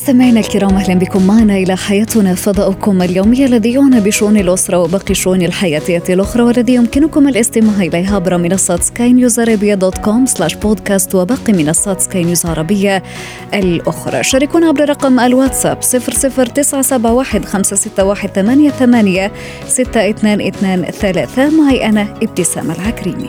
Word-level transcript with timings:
مستمعينا 0.00 0.40
الكرام 0.40 0.76
أهلا 0.76 0.94
بكم 0.94 1.26
معنا 1.26 1.56
إلى 1.56 1.76
حياتنا 1.76 2.34
فضاؤكم 2.34 3.02
اليومي 3.02 3.44
الذي 3.44 3.72
يعنى 3.72 4.00
بشؤون 4.00 4.36
الأسرة 4.36 4.78
وباقي 4.78 5.10
الشؤون 5.10 5.42
الحياتية 5.42 6.02
الأخرى 6.08 6.42
والذي 6.42 6.74
يمكنكم 6.74 7.28
الاستماع 7.28 7.82
اليه 7.82 8.14
عبر 8.14 8.36
منصات 8.36 8.82
سكاي 8.82 9.12
نيوز 9.12 9.40
عربيه 9.40 9.74
dot 9.74 9.98
com 9.98 10.26
slash 10.26 10.54
بودكاست 10.54 11.14
وباقي 11.14 11.52
منصات 11.52 12.00
سكاي 12.00 12.24
نيوز 12.24 12.46
عربيه 12.46 13.02
الأخرى. 13.54 14.22
شاركونا 14.22 14.66
عبر 14.66 14.88
رقم 14.88 15.20
الواتساب 15.20 15.78
00971 15.82 17.44
561 17.44 18.32
88 18.32 19.30
6223 19.66 21.64
معي 21.64 21.86
أنا 21.86 22.14
إبتسام 22.22 22.70
العكريمي. 22.70 23.28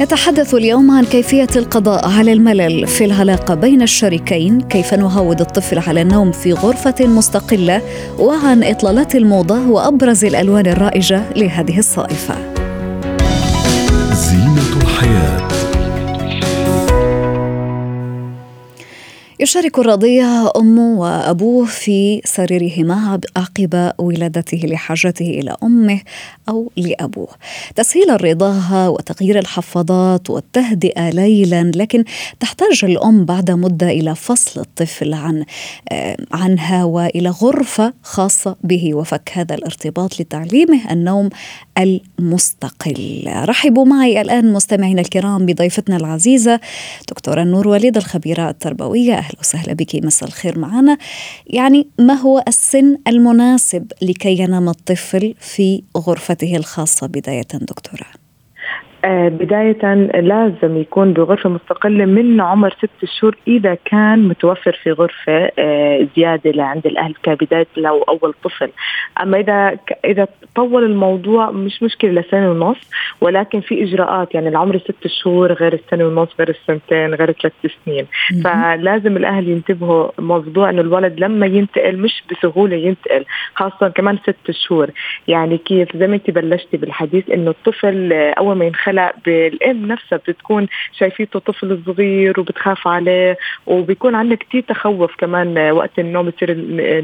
نتحدث 0.00 0.54
اليوم 0.54 0.90
عن 0.90 1.04
كيفية 1.04 1.46
القضاء 1.56 2.08
على 2.08 2.32
الملل 2.32 2.86
في 2.86 3.04
العلاقة 3.04 3.54
بين 3.54 3.82
الشريكين، 3.82 4.60
كيف 4.60 4.94
نعود 4.94 5.40
الطفل 5.40 5.78
على 5.78 6.02
النوم 6.02 6.32
في 6.32 6.52
غرفة 6.52 7.06
مستقلة، 7.06 7.82
وعن 8.18 8.64
إطلالات 8.64 9.14
الموضة 9.14 9.68
وأبرز 9.68 10.24
الألوان 10.24 10.66
الرائجة 10.66 11.22
لهذه 11.36 11.78
الصائفة. 11.78 12.34
زينة 14.12 14.82
الحياة 14.82 15.29
يشارك 19.42 19.78
الرضيع 19.78 20.50
أمه 20.56 21.00
وأبوه 21.00 21.66
في 21.66 22.20
سريرهما 22.24 23.20
عقب 23.36 23.92
ولادته 23.98 24.58
لحاجته 24.64 25.24
إلى 25.24 25.56
أمه 25.62 26.00
أو 26.48 26.70
لأبوه. 26.76 27.28
تسهيل 27.74 28.10
الرضاعة 28.10 28.90
وتغيير 28.90 29.38
الحفاضات 29.38 30.30
والتهدئة 30.30 31.10
ليلا 31.10 31.70
لكن 31.74 32.04
تحتاج 32.40 32.80
الأم 32.84 33.24
بعد 33.24 33.50
مدة 33.50 33.88
إلى 33.90 34.14
فصل 34.14 34.60
الطفل 34.60 35.14
عن 35.14 35.44
عنها 36.32 36.84
وإلى 36.84 37.28
غرفة 37.28 37.92
خاصة 38.02 38.56
به 38.64 38.94
وفك 38.94 39.30
هذا 39.34 39.54
الارتباط 39.54 40.20
لتعليمه 40.20 40.92
النوم 40.92 41.28
المستقل. 41.78 43.24
رحبوا 43.26 43.84
معي 43.84 44.20
الآن 44.20 44.52
مستمعينا 44.52 45.00
الكرام 45.00 45.46
بضيفتنا 45.46 45.96
العزيزة 45.96 46.60
دكتورة 47.08 47.42
نور 47.42 47.68
وليد 47.68 47.96
الخبيرة 47.96 48.50
التربوية. 48.50 49.29
أهلا 49.30 49.40
وسهلا 49.40 49.72
بك 49.72 50.04
مساء 50.04 50.28
الخير 50.28 50.58
معنا 50.58 50.98
يعني 51.46 51.88
ما 51.98 52.14
هو 52.14 52.44
السن 52.48 52.96
المناسب 53.08 53.92
لكي 54.02 54.38
ينام 54.38 54.68
الطفل 54.68 55.34
في 55.40 55.82
غرفته 55.96 56.56
الخاصة 56.56 57.06
بداية 57.06 57.46
دكتورة 57.52 58.19
بداية 59.06 59.94
لازم 60.20 60.76
يكون 60.76 61.12
بغرفة 61.12 61.48
مستقلة 61.50 62.04
من 62.04 62.40
عمر 62.40 62.70
ست 62.78 63.04
شهور 63.04 63.36
إذا 63.48 63.76
كان 63.84 64.28
متوفر 64.28 64.80
في 64.82 64.92
غرفة 64.92 65.50
آه، 65.58 66.06
زيادة 66.16 66.50
لعند 66.50 66.86
الأهل 66.86 67.14
كبداية 67.22 67.66
لو 67.76 68.02
أول 68.02 68.34
طفل. 68.44 68.70
أما 69.22 69.38
إذا 69.38 69.78
إذا 70.04 70.26
طول 70.54 70.84
الموضوع 70.84 71.50
مش 71.50 71.82
مشكلة 71.82 72.20
لسنة 72.20 72.50
ونص 72.50 72.90
ولكن 73.20 73.60
في 73.60 73.82
إجراءات 73.82 74.34
يعني 74.34 74.48
العمر 74.48 74.78
ست 74.78 75.06
شهور 75.06 75.52
غير 75.52 75.72
السنة 75.72 76.04
ونص 76.06 76.28
غير 76.38 76.48
السنتين 76.48 77.14
غير 77.14 77.32
ثلاث 77.32 77.52
سنين. 77.84 78.06
فلازم 78.44 79.16
الأهل 79.16 79.48
ينتبهوا 79.48 80.10
موضوع 80.18 80.70
إنه 80.70 80.80
الولد 80.80 81.20
لما 81.20 81.46
ينتقل 81.46 81.96
مش 81.96 82.22
بسهولة 82.30 82.76
ينتقل 82.76 83.24
خاصة 83.54 83.88
كمان 83.88 84.18
ست 84.18 84.50
شهور. 84.50 84.90
يعني 85.28 85.58
كيف؟ 85.58 85.96
زي 85.96 86.06
ما 86.06 86.14
أنت 86.14 86.30
بلشتي 86.30 86.76
بالحديث 86.76 87.30
إنه 87.30 87.50
الطفل 87.50 88.12
أول 88.12 88.56
ما 88.56 88.64
ينخلق 88.64 88.89
هلا 88.90 89.14
بالأم 89.24 89.86
نفسها 89.86 90.20
بتكون 90.28 90.66
شايفيته 90.98 91.38
طفل 91.38 91.82
صغير 91.86 92.40
وبتخاف 92.40 92.88
عليه 92.88 93.38
وبيكون 93.66 94.14
عندنا 94.14 94.36
كثير 94.36 94.60
تخوف 94.68 95.16
كمان 95.18 95.70
وقت 95.70 95.98
النوم 95.98 96.30
بصير 96.30 96.54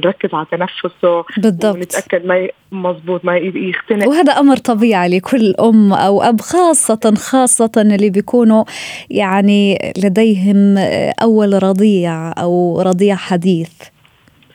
نركز 0.05 0.35
على 0.35 0.47
تنفسه 0.51 1.25
بالضبط. 1.37 1.77
ونتأكد 1.77 2.27
ما 2.27 2.49
مزبوط 2.73 3.25
ما 3.25 3.37
يختنق. 3.37 4.09
وهذا 4.09 4.33
أمر 4.33 4.57
طبيعي 4.57 5.09
لكل 5.09 5.55
أم 5.61 5.93
أو 5.93 6.23
أب 6.23 6.41
خاصة 6.41 7.15
خاصة 7.17 7.71
اللي 7.77 8.11
بيكونوا 8.11 8.65
يعني 9.11 9.93
لديهم 10.05 10.79
أول 11.23 11.63
رضيع 11.63 12.33
أو 12.33 12.81
رضيع 12.81 13.15
حديث. 13.15 13.71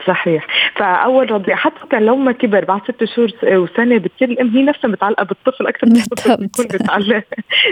صحيح. 0.08 0.48
فأول 0.76 1.32
رضيع 1.32 1.56
حتى 1.56 2.00
لو 2.00 2.16
ما 2.16 2.32
كبر 2.32 2.66
بعد 2.66 2.82
ست 2.84 3.04
شهور 3.04 3.30
وسنة 3.44 3.98
بتصير 3.98 4.30
الام 4.30 4.50
هي 4.50 4.64
نفسها 4.64 4.88
متعلقة 4.88 5.24
بالطفل 5.24 5.68
أكثر 5.68 5.88
من 5.88 5.98
الطفل 5.98 6.38
بيكون 6.38 6.66
متعلق 6.74 7.24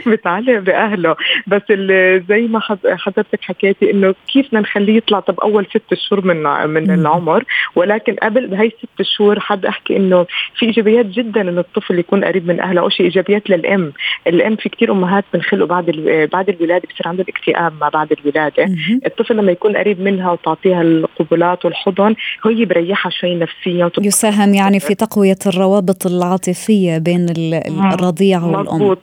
متعلق 0.06 0.60
بأهله. 0.68 1.16
بس 1.48 1.62
زي 2.30 2.48
ما 2.48 2.60
حضرتك 2.86 3.42
حكيتي 3.42 3.92
إنه 3.92 4.16
كيف 4.34 4.48
بدنا 4.48 4.62
نخليه 4.62 4.98
يطلع 4.98 5.20
طب 5.20 5.40
أول 5.40 5.66
ست 5.66 5.94
شهور 5.94 6.26
من 6.26 6.44
من 6.70 6.92
العمر. 6.92 7.44
ولكن 7.76 8.16
قبل 8.16 8.48
بهي 8.48 8.70
ست 8.70 9.02
شهور 9.02 9.40
حد 9.40 9.66
أحكي 9.66 9.98
إنه 9.98 10.26
في 10.56 10.66
إيجابيات 10.66 11.06
جدا 11.06 11.42
إنه 11.42 11.60
الطفل 11.60 12.00
يكون 12.00 12.26
قريب 12.26 12.48
من 12.48 12.60
أهله. 12.60 12.82
أول 12.82 12.94
شيء 12.94 13.06
إيجابيات 13.06 13.50
للأم. 13.50 13.94
الأم 14.28 14.56
في 14.56 14.70
كثير 14.70 14.92
أمهات 14.92 15.26
بنخلقوا 15.34 15.68
بعد 15.68 15.86
بعد 16.34 16.50
الولادة 16.50 16.88
بصير 16.94 17.08
عندهم 17.08 17.26
اكتئاب 17.30 17.74
ما 17.82 17.90
بعد 17.90 18.12
الولادة. 18.12 18.70
الطفل 19.06 19.38
لما 19.38 19.52
يكون 19.52 19.78
قريب 19.78 20.02
منها 20.02 20.32
وتعطيها 20.32 20.82
القبلات 20.82 21.66
والحضن 21.66 22.16
هي 22.46 22.66
بريحها 22.66 23.10
شوي 23.10 23.36
نفسيا 23.36 23.92
يساهم 24.02 24.54
يعني 24.54 24.80
في 24.80 24.96
تقوية 24.96 25.38
الروابط 25.46 26.06
العاطفية 26.06 26.98
بين 26.98 27.30
الرضيع 27.94 28.44
والأم. 28.44 28.76
مزبوط 28.76 28.98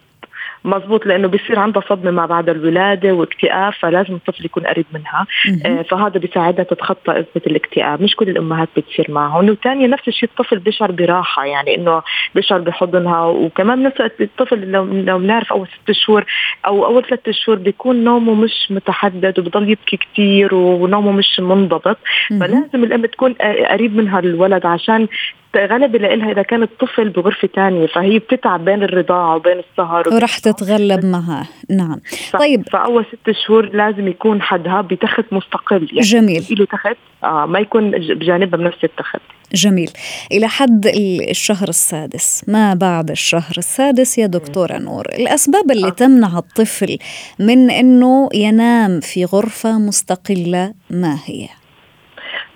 مزبوط 0.66 1.06
لأنه 1.06 1.28
بيصير 1.28 1.58
عندها 1.58 1.82
صدمة 1.88 2.10
ما 2.10 2.26
بعد 2.26 2.48
الولادة 2.48 3.12
واكتئاب 3.12 3.72
فلازم 3.72 4.14
الطفل 4.14 4.44
يكون 4.44 4.66
قريب 4.66 4.86
منها. 4.94 5.26
آه 5.66 5.82
فهذا 5.82 6.18
بيساعدها 6.18 6.64
تتخطى 6.64 7.12
إزمة 7.12 7.42
الاكتئاب. 7.46 8.02
مش 8.02 8.16
كل 8.16 8.28
الأمهات 8.28 8.68
بتصير 8.76 9.06
معهم. 9.08 9.48
وثانيا 9.48 9.86
نفس 9.86 10.08
الشيء 10.08 10.28
الطفل 10.28 10.58
بيشعر 10.58 10.90
براحة 10.92 11.44
يعني 11.44 11.74
إنه 11.74 12.02
بيشعر 12.34 12.60
بحضنها. 12.60 13.24
وكمان 13.24 13.78
الوقت 13.80 14.20
الطفل 14.20 14.70
لو 14.70 14.84
لو 14.84 15.18
بنعرف 15.18 15.52
أول 15.52 15.68
ست 15.82 15.92
شهور 15.92 16.24
أو 16.66 16.86
أول 16.86 17.04
ثلاث 17.04 17.30
شهور 17.30 17.58
بيكون 17.58 18.04
نومه 18.04 18.34
مش 18.34 18.66
متحدد 18.70 19.38
وبضل 19.38 19.70
يبكي 19.70 19.96
كثير 19.96 20.54
ونومه 20.54 21.12
مش 21.12 21.40
منضبط. 21.40 21.98
فلازم 22.40 22.84
الأم 22.84 23.06
تكون 23.06 23.32
قريب 23.70 23.96
منها 23.96 24.18
الولد 24.18 24.66
عشان 24.66 25.08
غلبة 25.56 25.98
لإلها 25.98 26.32
إذا 26.32 26.42
كان 26.42 26.62
الطفل 26.62 27.08
بغرفة 27.08 27.48
تانية 27.54 27.86
فهي 27.86 28.18
بتتعب 28.18 28.64
بين 28.64 28.82
الرضاعة 28.82 29.36
وبين 29.36 29.58
السهر 29.58 30.08
ورح 30.14 30.38
تتغلب 30.38 31.04
معها. 31.04 31.48
نعم. 31.70 32.00
طيب. 32.32 32.68
فأول 32.72 33.04
ست 33.04 33.30
شهور 33.46 33.70
لازم 33.76 34.08
يكون 34.08 34.42
حدها 34.42 34.80
بتخت 34.80 35.24
مستقل. 35.32 35.88
يعني 35.92 36.00
جميل. 36.00 36.46
له 36.50 36.64
تخت 36.64 36.96
آه 37.24 37.46
ما 37.46 37.58
يكون 37.58 37.90
بجانبها 37.90 38.58
بنفس 38.58 38.84
التخت. 38.84 39.20
جميل. 39.54 39.90
إلى 40.32 40.48
حد 40.48 40.86
الشهر 41.30 41.68
السادس. 41.68 42.44
ما 42.48 42.74
بعد 42.74 43.10
الشهر 43.10 43.54
السادس 43.58 44.18
يا 44.18 44.26
دكتورة 44.26 44.78
نور؟ 44.78 45.04
الأسباب 45.18 45.70
اللي 45.70 45.86
آه. 45.86 45.90
تمنع 45.90 46.38
الطفل 46.38 46.98
من 47.38 47.70
أنه 47.70 48.28
ينام 48.34 49.00
في 49.00 49.24
غرفة 49.24 49.78
مستقلة 49.78 50.74
ما 50.90 51.18
هي؟ 51.24 51.48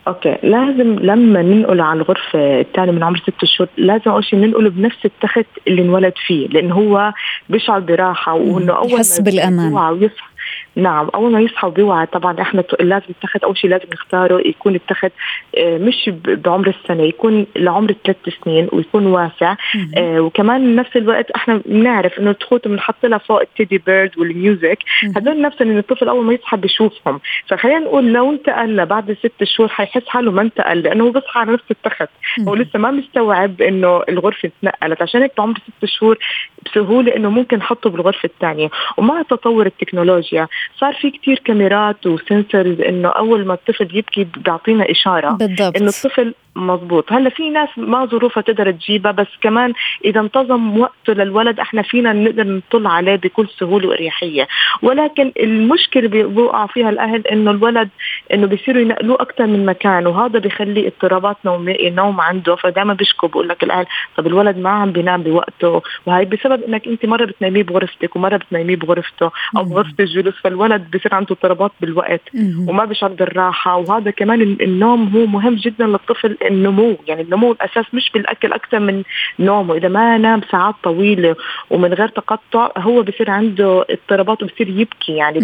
أوكي. 0.08 0.36
لازم 0.42 0.98
لما 0.98 1.42
ننقل 1.42 1.80
على 1.80 1.96
الغرفة 2.00 2.60
الثانية 2.60 2.92
من 2.92 3.02
عمر 3.02 3.18
ست 3.18 3.44
شهور 3.44 3.68
لازم 3.76 4.10
أول 4.10 4.24
شيء 4.24 4.38
ننقله 4.38 4.70
بنفس 4.70 5.04
التخت 5.04 5.46
اللي 5.68 5.82
انولد 5.82 6.12
فيه 6.26 6.48
لأنه 6.48 6.74
هو 6.74 7.12
بيشعر 7.48 7.80
براحة 7.80 8.34
وإنه 8.34 8.72
أول 8.72 8.92
يحس 8.92 9.20
بالأمان. 9.20 9.72
ويصحى. 9.72 10.29
نعم 10.76 11.08
أول 11.14 11.32
ما 11.32 11.40
يصحى 11.40 11.66
وبيوعى 11.66 12.06
طبعا 12.06 12.40
إحنا 12.40 12.64
لازم 12.80 13.06
التخت 13.10 13.44
أول 13.44 13.58
شيء 13.58 13.70
لازم 13.70 13.84
نختاره 13.92 14.48
يكون 14.48 14.74
التخت 14.74 15.12
آه، 15.58 15.78
مش 15.78 16.10
بعمر 16.26 16.68
السنة 16.68 17.02
يكون 17.02 17.46
لعمر 17.56 17.94
ثلاث 18.04 18.16
سنين 18.44 18.68
ويكون 18.72 19.06
واسع. 19.06 19.56
آه 19.96 20.20
وكمان 20.20 20.76
نفس 20.76 20.96
الوقت 20.96 21.30
إحنا 21.30 21.62
بنعرف 21.66 22.18
إنه 22.18 22.30
التخوت 22.30 22.68
بنحط 22.68 23.06
لها 23.06 23.18
فوق 23.18 23.40
ال 23.40 23.46
teddy 23.46 23.78
bear 23.78 24.18
وال 24.18 24.33
music. 24.33 24.78
هدول 25.16 25.40
نفس 25.40 25.62
إن 25.62 25.78
الطفل 25.78 26.08
أول 26.08 26.24
ما 26.24 26.32
يصحى 26.32 26.56
بيشوفهم. 26.56 27.20
فخلينا 27.48 27.78
نقول 27.78 28.12
لو 28.12 28.30
انتقل 28.30 28.86
بعد 28.86 29.12
ست 29.12 29.44
شهور 29.44 29.68
حيحس 29.68 30.08
حاله 30.08 30.32
ما 30.32 30.42
انتقل 30.42 30.78
لأنه 30.80 31.04
هو 31.04 31.10
بيصحى 31.10 31.40
على 31.40 31.52
نفس 31.52 31.64
التخت. 31.70 32.08
هو 32.48 32.54
لسه 32.54 32.78
ما 32.78 32.90
مستوعب 32.90 33.62
إنه 33.62 34.02
الغرفة 34.08 34.50
تنقلت 34.62 35.02
عشان 35.02 35.22
هيك 35.22 35.32
بعمر 35.38 35.54
ست 35.54 35.84
شهور 35.84 36.18
بسهولة 36.66 37.16
إنه 37.16 37.30
ممكن 37.30 37.56
نحطه 37.56 37.90
بالغرفة 37.90 38.26
الثانية. 38.26 38.68
ومع 38.96 39.22
تطور 39.22 39.66
التكنولوجيا 39.66 40.48
صار 40.80 40.94
في 40.94 41.10
كتير 41.10 41.42
كاميرات 41.44 42.06
وسنسرز 42.06 42.80
إنه 42.80 43.08
أول 43.08 43.46
ما 43.46 43.54
الطفل 43.54 43.88
يبكي 43.96 44.24
بيعطينا 44.24 44.90
إشارة 44.90 45.30
بالضبط. 45.30 45.76
إنه 45.76 45.88
الطفل 45.88 46.34
مزبوط 46.56 47.12
هلا 47.12 47.30
في 47.30 47.50
ناس 47.50 47.68
ما 47.76 48.04
ظروفها 48.04 48.40
تقدر 48.40 48.70
تجيبها 48.70 49.12
بس 49.12 49.26
كمان 49.40 49.72
إذا 50.04 50.20
انتظم 50.20 50.78
وقته 50.78 51.12
للولد 51.12 51.60
إحنا 51.60 51.82
فينا 51.82 52.12
نقدر 52.12 52.46
نطل 52.46 52.86
عليه 52.86 53.16
بكل 53.16 53.48
سهولة 53.58 53.88
وأريحية. 53.88 54.48
ولكن 54.82 55.32
المشكلة 55.40 56.08
بيوقع 56.08 56.66
فيها 56.66 56.90
الأهل 56.90 57.26
إنه 57.26 57.50
الولد 57.50 57.88
إنه 58.34 58.46
بيصيروا 58.46 58.82
ينقلوه 58.82 59.22
أكثر 59.22 59.46
من 59.46 59.66
مكان 59.66 60.06
وهذا 60.06 60.38
بيخلي 60.38 60.86
اضطرابات 60.86 61.36
نومية 61.44 61.88
النوم 61.88 62.20
عنده 62.20 62.56
فدائما 62.56 62.94
بيشكوا 62.94 63.28
بقول 63.28 63.48
لك 63.48 63.62
الأهل 63.64 63.86
طب 64.16 64.26
الولد 64.26 64.58
ما 64.58 64.70
عم 64.70 64.92
بينام 64.92 65.22
بوقته 65.22 65.82
وهي 66.06 66.24
بسبب 66.24 66.62
إنك 66.62 66.86
أنت 66.88 67.06
مرة 67.06 67.24
بتناميه 67.24 67.62
بغرفتك 67.62 68.16
ومرة 68.16 68.36
بتناميه 68.36 68.76
بغرفته 68.76 69.30
أو 69.56 69.64
بغرفة 69.64 69.94
الجلوس 70.00 70.34
فالولد 70.42 70.96
بصير 70.96 71.14
عنده 71.14 71.30
اضطرابات 71.30 71.72
بالوقت 71.80 72.20
وما 72.68 72.84
بيشعر 72.84 73.10
بالراحة 73.10 73.76
وهذا 73.76 74.10
كمان 74.10 74.42
النوم 74.42 75.08
هو 75.16 75.26
مهم 75.26 75.54
جدا 75.54 75.86
للطفل 75.86 76.36
النمو 76.46 76.96
يعني 77.08 77.22
النمو 77.22 77.52
الأساس 77.52 77.84
مش 77.92 78.10
بالأكل 78.14 78.52
أكثر 78.52 78.78
من 78.78 79.02
نومه. 79.38 79.74
إذا 79.74 79.88
ما 79.88 80.18
نام 80.18 80.40
ساعات 80.50 80.74
طويلة 80.82 81.36
ومن 81.70 81.94
غير 81.94 82.08
تقطع 82.08 82.70
هو 82.78 83.02
بصير 83.02 83.30
عنده 83.30 83.84
اضطرابات 83.90 84.42
وبصير 84.42 84.68
يبكي. 84.68 85.12
يعني 85.12 85.40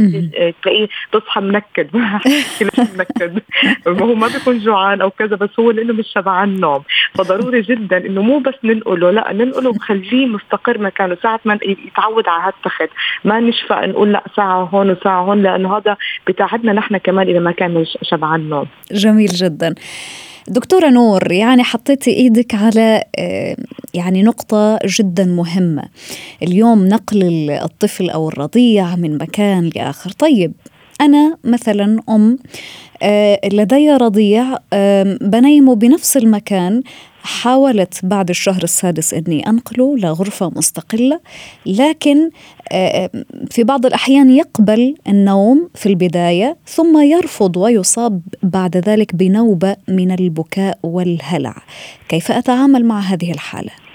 تلاقيه 0.62 0.88
تصحى 1.12 1.40
منكد. 1.40 1.88
منكد. 2.98 3.42
هو 3.88 4.14
ما 4.14 4.28
بيكون 4.28 4.58
جوعان 4.58 5.00
أو 5.00 5.10
كذا 5.10 5.36
بس 5.36 5.50
هو 5.60 5.70
لأنه 5.70 5.92
مش 5.92 6.06
شبعان 6.14 6.60
نوم. 6.60 6.82
فضروري 7.14 7.60
جدا 7.60 7.96
إنه 7.96 8.22
مو 8.22 8.38
بس 8.38 8.54
ننقله 8.64 9.10
لا 9.10 9.32
ننقله 9.32 9.70
ونخليه 9.70 10.26
مستقر 10.26 10.78
مكانه. 10.78 11.16
ساعة 11.22 11.40
ما 11.44 11.58
يتعود 11.86 12.28
على 12.28 12.42
هالتخت. 12.42 12.90
ما 13.24 13.40
نشفى 13.40 13.74
نقول 13.74 14.12
لا 14.12 14.24
ساعة 14.36 14.62
هون 14.64 14.90
وساعة 14.90 15.22
هون 15.22 15.42
لأنه 15.42 15.76
هذا 15.76 15.96
بتاعدنا 16.26 16.72
نحن 16.72 16.96
كمان 16.96 17.28
إذا 17.28 17.38
ما 17.38 17.52
كان 17.52 17.84
شبعان 18.02 18.48
نوم. 18.48 18.66
جميل 18.92 19.28
جدا. 19.28 19.74
دكتورة 20.48 20.88
نور 20.90 21.32
يعني 21.32 21.62
حطيتي 21.62 22.10
إيدك 22.10 22.54
على 22.54 23.04
آه، 23.18 23.56
يعني 23.94 24.22
نقطة 24.22 24.78
جدا 24.84 25.24
مهمة. 25.24 25.82
اليوم 26.42 26.88
نقل 26.88 27.50
الطفل 27.50 28.10
أو 28.10 28.28
الرضيع 28.28 28.96
من 28.96 29.18
مكان 29.18 29.70
لآخر. 29.76 30.10
طيب 30.10 30.52
أنا 31.00 31.36
مثلا 31.44 32.00
أم 32.08 32.38
آه، 33.02 33.40
لدي 33.52 33.90
رضيع 33.90 34.56
بنيمه 35.20 35.74
بنفس 35.74 36.16
المكان 36.16 36.82
حاولت 37.26 38.00
بعد 38.02 38.30
الشهر 38.30 38.62
السادس 38.62 39.14
إني 39.14 39.48
أنقله 39.48 39.96
لغرفة 39.98 40.50
مستقلة 40.56 41.20
لكن 41.66 42.30
آه، 42.72 43.10
في 43.50 43.64
بعض 43.64 43.86
الأحيان 43.86 44.30
يقبل 44.30 44.94
النوم 45.08 45.68
في 45.74 45.86
البداية 45.86 46.56
ثم 46.66 46.98
يرفض 47.02 47.56
ويصاب 47.56 48.20
بعد 48.42 48.76
ذلك 48.76 49.14
بنوبة 49.14 49.76
من 49.88 50.10
البكاء 50.10 50.78
والهلع. 50.82 51.56
كيف 52.08 52.32
أتعامل 52.32 52.84
مع 52.84 53.00
هذه 53.00 53.32
الحالة؟ 53.32 53.85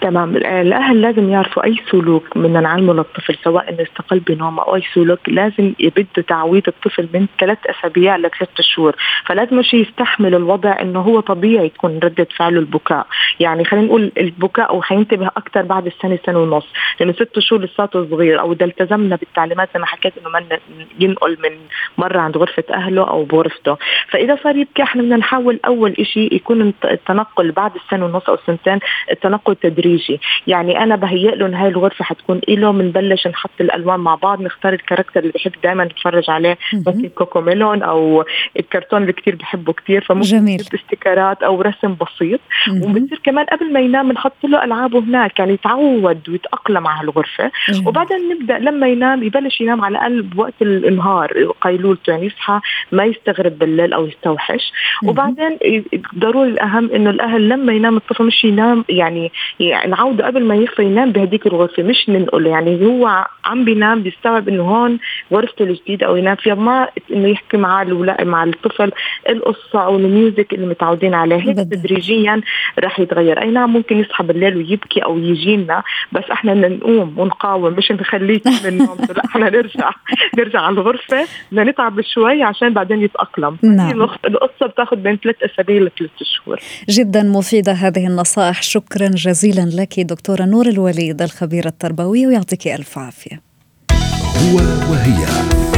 تمام. 0.00 0.36
الأهل 0.36 1.00
لازم 1.00 1.30
يعرفوا 1.30 1.64
أي 1.64 1.76
سلوك 1.90 2.38
بدنا 2.38 2.60
نعلمه 2.60 2.94
للطفل 2.94 3.36
سواء 3.44 3.70
إنه 3.70 3.82
استقل 3.82 4.18
بنوم 4.18 4.60
أو 4.60 4.76
أي 4.76 4.82
سلوك 4.94 5.28
لازم 5.28 5.72
يبدوا 5.78 6.24
تعويض 6.28 6.62
الطفل 6.68 7.08
من 7.14 7.26
ثلاث 7.40 7.58
أسابيع 7.66 8.16
لثلاث 8.16 8.48
شهور. 8.60 8.96
فلازم 9.26 9.62
شيء 9.62 9.80
يستحمل 9.80 10.34
الوضع 10.34 10.80
إنه 10.80 11.00
هو 11.00 11.20
طبيعي 11.20 11.68
تكون 11.68 11.98
ردة 12.04 12.26
فعله 12.36 12.58
البكاء. 12.58 13.06
يعني 13.40 13.64
خلينا 13.64 13.86
نقول 13.86 14.12
البكاء 14.18 14.76
وحينتبه 14.76 15.26
أكثر 15.26 15.62
بعد 15.62 15.86
السنة 15.86 16.18
سنة 16.26 16.38
ونص. 16.38 16.66
لأنه 17.00 17.12
ست 17.12 17.38
شهور 17.38 17.62
لساته 17.62 18.06
صغير 18.10 18.40
أو 18.40 18.52
اذا 18.52 18.64
التزمنا 18.64 19.16
بالتعليمات 19.16 19.68
زي 19.74 19.80
ما 19.80 19.86
حكيت 19.86 20.12
إنه 20.18 20.28
ما 20.28 20.42
ينقل 21.00 21.36
من 21.42 21.50
مرة 21.98 22.18
عند 22.18 22.36
غرفة 22.36 22.64
أهله 22.70 23.08
أو 23.08 23.24
بغرفته. 23.24 23.76
فإذا 24.10 24.38
صار 24.42 24.56
يبكي 24.56 24.82
إحنا 24.82 25.02
بدنا 25.02 25.16
نحاول 25.16 25.60
أول 25.66 25.94
شيء 26.02 26.34
يكون 26.34 26.72
التنقل 26.84 27.52
بعد 27.52 27.74
السنة 27.74 28.04
ونص 28.04 28.28
أو 28.28 28.34
السنتين 28.34 28.78
التنقل 29.10 29.54
تدريجي. 29.70 30.20
يعني 30.46 30.82
أنا 30.82 30.96
بهيئ 30.96 31.34
له 31.36 31.62
هاي 31.62 31.68
الغرفة 31.68 32.04
حتكون 32.04 32.40
له 32.48 32.70
بنبلش 32.72 33.26
نحط 33.26 33.50
الألوان 33.60 34.00
مع 34.00 34.14
بعض 34.14 34.42
نختار 34.42 34.72
ال 34.72 34.77
character 34.77 35.20
اللي 35.20 35.32
بحب 35.34 35.52
دائما 35.62 35.84
نتفرج 35.84 36.30
عليه 36.30 36.58
ممكن 36.72 37.08
CoComelon 37.08 37.82
أو 37.82 38.24
الكرتون 38.58 39.02
اللي 39.02 39.12
كثير 39.12 39.34
بحبه 39.34 39.72
كثير 39.72 40.04
فممكن 40.04 40.28
جميل. 40.28 40.60
stickerات 40.60 41.42
أو 41.42 41.62
رسم 41.62 41.96
بسيط. 42.00 42.40
وبصير 42.82 43.20
كمان 43.22 43.46
قبل 43.46 43.72
ما 43.72 43.80
ينام 43.80 44.08
بنحط 44.08 44.44
له 44.44 44.64
ألعابه 44.64 44.98
هناك 44.98 45.38
يعني 45.38 45.52
يتعود 45.52 46.28
ويتأقلم 46.28 46.86
على 46.86 47.04
الغرفة. 47.04 47.50
وبعدين 47.86 48.28
نبدأ 48.28 48.58
لما 48.58 48.88
ينام 48.88 49.22
يبلش 49.22 49.60
ينام 49.60 49.84
على 49.84 49.92
الأقل 49.92 50.22
بوقت 50.22 50.54
النهار 50.62 51.52
قيلولته 51.60 52.10
يعني 52.10 52.26
يصحى 52.26 52.60
ما 52.92 53.04
يستغرب 53.04 53.58
بالليل 53.58 53.92
أو 53.92 54.06
يستوحش. 54.06 54.72
وبعدين 55.04 55.58
ضروري 56.18 56.50
الأهم 56.50 56.90
إنه 56.90 57.10
الأهل 57.10 57.48
لما 57.48 57.72
ينام 57.72 57.96
الطفل 57.96 58.24
مش 58.24 58.44
ينام 58.44 58.84
يعني 58.88 59.32
نعوده 59.88 60.26
قبل 60.26 60.44
ما 60.44 60.54
يصحى 60.54 60.84
ينام 60.84 61.12
بهديك 61.12 61.46
الغرفة 61.46 61.82
مش 61.82 62.08
ننقله 62.08 62.50
يعني 62.50 62.86
هو 62.86 63.26
عم 63.44 63.64
بينام 63.64 64.02
بيستوعب 64.02 64.48
إنه 64.48 64.62
هون 64.62 64.98
غرفته 65.32 65.62
الجديدة 65.62 66.06
أو 66.06 66.16
ينام 66.16 66.36
فيها 66.36 66.54
ما 66.54 66.88
إنه 67.10 67.28
يحكي 67.28 67.56
مع 67.56 67.84
مع 68.20 68.44
الطفل 68.44 68.92
القصة 69.28 69.84
أو 69.84 69.96
الميوزك 69.96 70.52
اللي 70.52 70.66
متعودين 70.66 71.14
عليه 71.14 71.36
هيك 71.36 71.56
تدريجيا 71.56 72.40
رح 72.78 73.00
يتغير. 73.00 73.42
أي 73.42 73.50
نعم 73.50 73.72
ممكن 73.72 73.98
يصحى 73.98 74.24
بالليل 74.24 74.56
ويبكي 74.56 75.00
أو 75.00 75.18
يجينا 75.18 75.82
بس 76.12 76.24
إحنا 76.32 76.54
بدنا 76.54 76.68
نقوم 76.68 77.18
ونقاوم 77.18 77.72
مش 77.72 77.92
نخليه 77.92 78.40
من 78.64 78.68
النوم. 78.68 78.96
لا 79.16 79.24
إحنا 79.24 79.50
نرجع 79.50 79.90
نرجع 80.38 80.60
على 80.60 80.74
الغرفة 80.74 81.26
بدنا 81.52 81.70
نتعب 81.70 82.00
شوي 82.00 82.42
عشان 82.42 82.72
بعدين 82.72 83.02
يتأقلم. 83.02 83.56
نعم. 83.62 84.02
القصة 84.02 84.66
بتاخذ 84.66 84.96
بين 84.96 85.16
ثلاث 85.16 85.36
أسابيع 85.42 85.76
لثلاث 85.76 86.10
شهور 86.22 86.60
جدا 86.88 87.22
مفيدة 87.22 87.72
هذه 87.72 88.06
النصائح. 88.06 88.62
شكرا 88.62 89.06
جزيلا. 89.06 89.39
لك 89.48 90.00
دكتورة 90.00 90.44
نور 90.44 90.68
الوليد 90.68 91.22
الخبيره 91.22 91.68
التربويه 91.68 92.26
ويعطيك 92.26 92.68
ألف 92.68 92.98
عافية. 92.98 93.42
هو 94.36 94.56
وهي. 94.90 95.69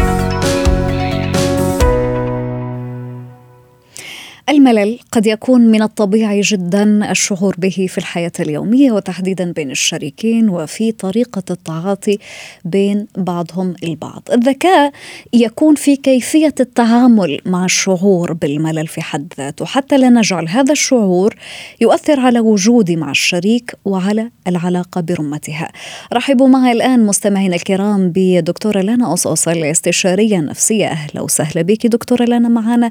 الملل 4.53 4.99
قد 5.13 5.27
يكون 5.27 5.61
من 5.61 5.83
الطبيعي 5.83 6.41
جدا 6.41 7.11
الشعور 7.11 7.55
به 7.59 7.87
في 7.89 7.99
الحياة 7.99 8.33
اليومية 8.41 8.93
وتحديدا 8.93 9.53
بين 9.53 9.71
الشريكين 9.71 10.49
وفي 10.49 10.93
طريقة 10.93 11.43
التعاطي 11.51 12.19
بين 12.65 13.07
بعضهم 13.17 13.75
البعض. 13.83 14.23
الذكاء 14.33 14.93
يكون 15.33 15.75
في 15.75 15.97
كيفية 15.97 16.55
التعامل 16.61 17.41
مع 17.47 17.65
الشعور 17.65 18.33
بالملل 18.33 18.87
في 18.87 19.01
حد 19.01 19.33
ذاته 19.39 19.65
حتى 19.65 19.99
لا 19.99 20.09
نجعل 20.09 20.49
هذا 20.49 20.73
الشعور 20.73 21.35
يؤثر 21.81 22.21
على 22.21 22.41
وجودي 22.41 22.97
مع 22.97 23.11
الشريك 23.11 23.75
وعلى 23.85 24.31
العلاقة 24.47 25.01
برمتها. 25.01 25.73
رحبوا 26.13 26.49
معي 26.49 26.73
الآن 26.73 27.07
مستمعينا 27.07 27.57
الكرام 27.57 28.13
بدكتورة 28.15 28.81
لانا 28.81 29.13
قصقص 29.13 29.49
الاستشاريه 29.49 30.39
النفسيه 30.39 30.87
أهلا 30.87 31.21
وسهلا 31.21 31.63
بك 31.63 31.87
دكتورة 31.87 32.25
لانا 32.25 32.49
معنا 32.49 32.91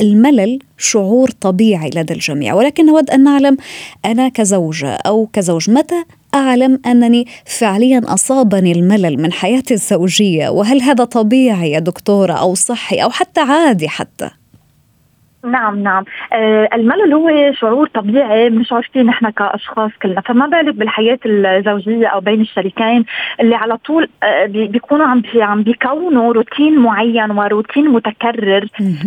الملل 0.00 0.58
شعور 0.80 1.30
طبيعي 1.30 1.90
لدى 1.94 2.14
الجميع. 2.14 2.54
ولكن 2.54 2.86
نود 2.86 3.10
أن 3.10 3.24
نعلم 3.24 3.56
أنا 4.04 4.28
كزوجه 4.28 4.90
أو 4.90 5.26
كزوج 5.32 5.70
متى 5.70 6.04
أعلم 6.34 6.80
أنني 6.86 7.26
فعليا 7.44 8.00
أصابني 8.04 8.72
الملل 8.72 9.22
من 9.22 9.32
حياتي 9.32 9.74
الزوجية؟ 9.74 10.48
وهل 10.48 10.82
هذا 10.82 11.04
طبيعي 11.04 11.70
يا 11.70 11.78
دكتورة 11.78 12.32
أو 12.32 12.54
صحي 12.54 12.96
أو 12.96 13.10
حتى 13.10 13.40
عادي 13.40 13.88
حتى؟ 13.88 14.30
نعم 15.44 15.82
نعم. 15.82 16.04
آه 16.32 16.68
الملل 16.74 17.14
هو 17.14 17.52
شعور 17.52 17.88
طبيعي 17.88 18.50
بنشعر 18.50 18.82
فيه 18.92 19.02
نحن 19.02 19.30
كأشخاص 19.30 19.90
كلنا. 20.02 20.20
فما 20.20 20.46
بالك 20.46 20.74
بالحياة 20.74 21.18
الزوجية 21.26 22.06
أو 22.06 22.20
بين 22.20 22.40
الشريكين 22.40 23.04
اللي 23.40 23.54
على 23.54 23.76
طول 23.76 24.08
آه 24.22 24.46
بيكونوا 24.46 25.06
عم 25.06 25.20
بي 25.20 25.42
عم 25.42 25.62
بيكونوا 25.62 26.32
روتين 26.32 26.78
معين 26.78 27.30
وروتين 27.30 27.88
متكرر. 27.88 28.66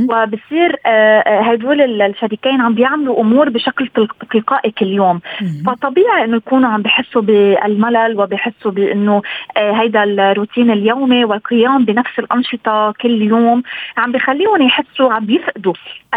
وبصير 0.10 0.76
آه 0.86 1.42
هدول 1.42 2.02
الشريكين 2.02 2.62
عم 2.62 2.74
بيعملوا 2.74 3.22
أمور 3.22 3.50
بشكل 3.50 3.88
تلقائي 4.32 4.72
كل 4.72 4.88
يوم. 4.88 5.20
فطبيعي 5.66 6.24
إنه 6.24 6.38
يكونوا 6.38 6.70
عم 6.70 6.82
بحسوا 6.82 7.22
بالملل 7.22 8.20
وبحسوا 8.20 8.72
بإنه 8.72 9.22
آه 9.58 9.72
هيدا 9.72 10.04
الروتين 10.04 10.72
اليومي 10.72 11.26
والقيام 11.26 11.86
بنفس 11.86 12.20
الأنشطة 12.20 12.94
كل 13.02 13.22
يوم. 13.22 13.64
عم 13.98 14.12
بخليهم 14.12 14.62
يحسوا 14.62 15.14
عم 15.14 15.26
بيفقدوا 15.26 15.74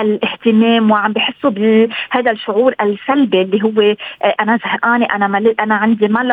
الاهتمام 0.07 0.91
وعم 0.91 1.13
بحسوا 1.13 1.51
بهذا 1.51 2.31
الشعور 2.31 2.75
السلبي 2.81 3.43
اللي 3.43 3.63
هو 3.63 3.81
آه، 3.81 4.35
أنا 4.41 4.57
زهقانة 4.57 5.07
أنا 5.15 5.27
ملل 5.27 5.61
أنا 5.61 5.75
عندي 5.75 6.09
ملل. 6.09 6.33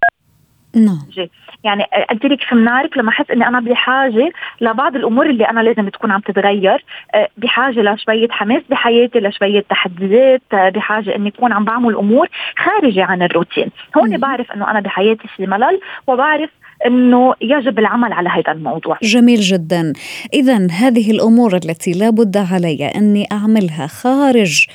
نعم. 0.75 1.27
يعني 1.63 1.83
ادي 1.93 2.27
لك 2.27 2.41
في 2.41 2.55
منارك 2.55 2.97
لما 2.97 3.09
احس 3.09 3.31
إني 3.31 3.47
أنا 3.47 3.59
بحاجة 3.59 4.31
لبعض 4.61 4.95
الأمور 4.95 5.25
اللي 5.25 5.43
أنا 5.49 5.59
لازم 5.59 5.89
تكون 5.89 6.11
عم 6.11 6.19
تتغير 6.19 6.85
آه، 7.15 7.29
بحاجة 7.37 7.81
لشوية 7.81 8.27
حماس 8.29 8.63
بحياتي 8.69 9.19
لشوية 9.19 9.65
تحديات 9.69 10.41
آه، 10.53 10.69
بحاجة 10.69 11.15
إني 11.15 11.29
أكون 11.29 11.53
عم 11.53 11.65
بعمل 11.65 11.95
أمور 11.95 12.27
خارجة 12.57 13.03
عن 13.03 13.21
الروتين. 13.21 13.71
هون 13.97 14.17
بعرف 14.17 14.51
إنه 14.51 14.71
أنا 14.71 14.79
بحياتي 14.79 15.27
في 15.27 15.47
ملل 15.47 15.79
وبعرف 16.07 16.49
إنه 16.85 17.33
يجب 17.41 17.79
العمل 17.79 18.13
على 18.13 18.29
هذا 18.29 18.51
الموضوع. 18.51 18.97
جميل 19.03 19.39
جدا. 19.39 19.93
اذا 20.33 20.67
هذه 20.71 21.11
الأمور 21.11 21.55
التي 21.55 21.91
لا 21.91 22.09
بد 22.09 22.37
علي 22.37 22.85
أني 22.85 23.27
أعملها 23.31 23.87
خارج 23.87 24.67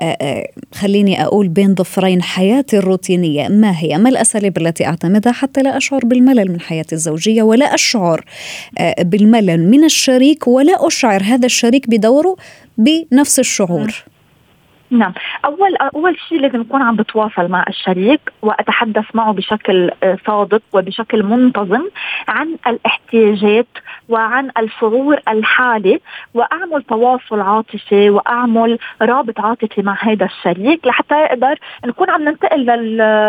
آه، 0.00 0.04
آه، 0.04 0.48
خليني 0.74 1.24
أقول 1.24 1.48
بين 1.48 1.74
ظفرين 1.74 2.22
حياتي 2.22 2.78
الروتينية. 2.78 3.48
ما 3.48 3.78
هي؟ 3.78 3.98
ما 3.98 4.08
الأساليب 4.08 4.58
التي 4.58 4.86
أعتمدها 4.86 5.32
حتى 5.32 5.62
لا 5.62 5.76
أشعر 5.76 6.00
بالملل 6.04 6.52
من 6.52 6.60
حياتي 6.60 6.94
الزوجية 6.94 7.42
ولا 7.42 7.74
أشعر 7.74 8.24
آه، 8.78 9.02
بالملل 9.02 9.70
من 9.70 9.84
الشريك 9.84 10.48
ولا 10.48 10.86
أشعر 10.86 11.22
هذا 11.22 11.46
الشريك 11.46 11.90
بدوره 11.90 12.36
بنفس 12.78 13.38
الشعور؟ 13.38 14.04
نعم. 14.90 15.12
اول 15.44 15.76
أول 15.76 16.16
شيء 16.28 16.40
لازم 16.40 16.60
اكون 16.60 16.82
عم 16.82 16.96
بتواصل 16.96 17.48
مع 17.48 17.64
الشريك 17.68 18.20
وأتحدث 18.42 19.04
معه 19.14 19.32
بشكل 19.32 19.90
آه، 20.02 20.18
صادق 20.26 20.62
وبشكل 20.72 21.22
منتظم 21.22 21.82
عن 22.28 22.56
الاحتياجات 22.66 23.66
وعن 24.08 24.50
الشعور 24.58 25.20
الحالي 25.28 26.00
وأعمل 26.34 26.82
تواصل 26.82 27.40
عاطفي 27.40 28.10
وأعمل 28.10 28.78
رابط 29.02 29.40
عاطفي 29.40 29.82
مع 29.82 29.96
هذا 30.00 30.24
الشريك 30.26 30.86
لحتى 30.86 31.14
يقدر 31.22 31.58
نكون 31.86 32.10
عم 32.10 32.22
ننتقل 32.22 32.60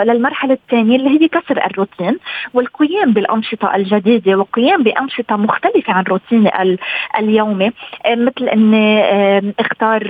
للمرحلة 0.07 0.53
الثانية 0.53 0.95
اللي 0.95 1.09
هي 1.09 1.27
كسر 1.27 1.65
الروتين 1.65 2.17
والقيام 2.53 3.13
بالأنشطة 3.13 3.75
الجديدة 3.75 4.35
والقيام 4.35 4.83
بأنشطة 4.83 5.35
مختلفة 5.35 5.93
عن 5.93 6.03
روتيني 6.03 6.77
اليومي. 7.19 7.71
آه، 8.05 8.15
مثل 8.15 8.49
إني 8.49 9.03
آه، 9.03 9.43
اختار 9.59 10.01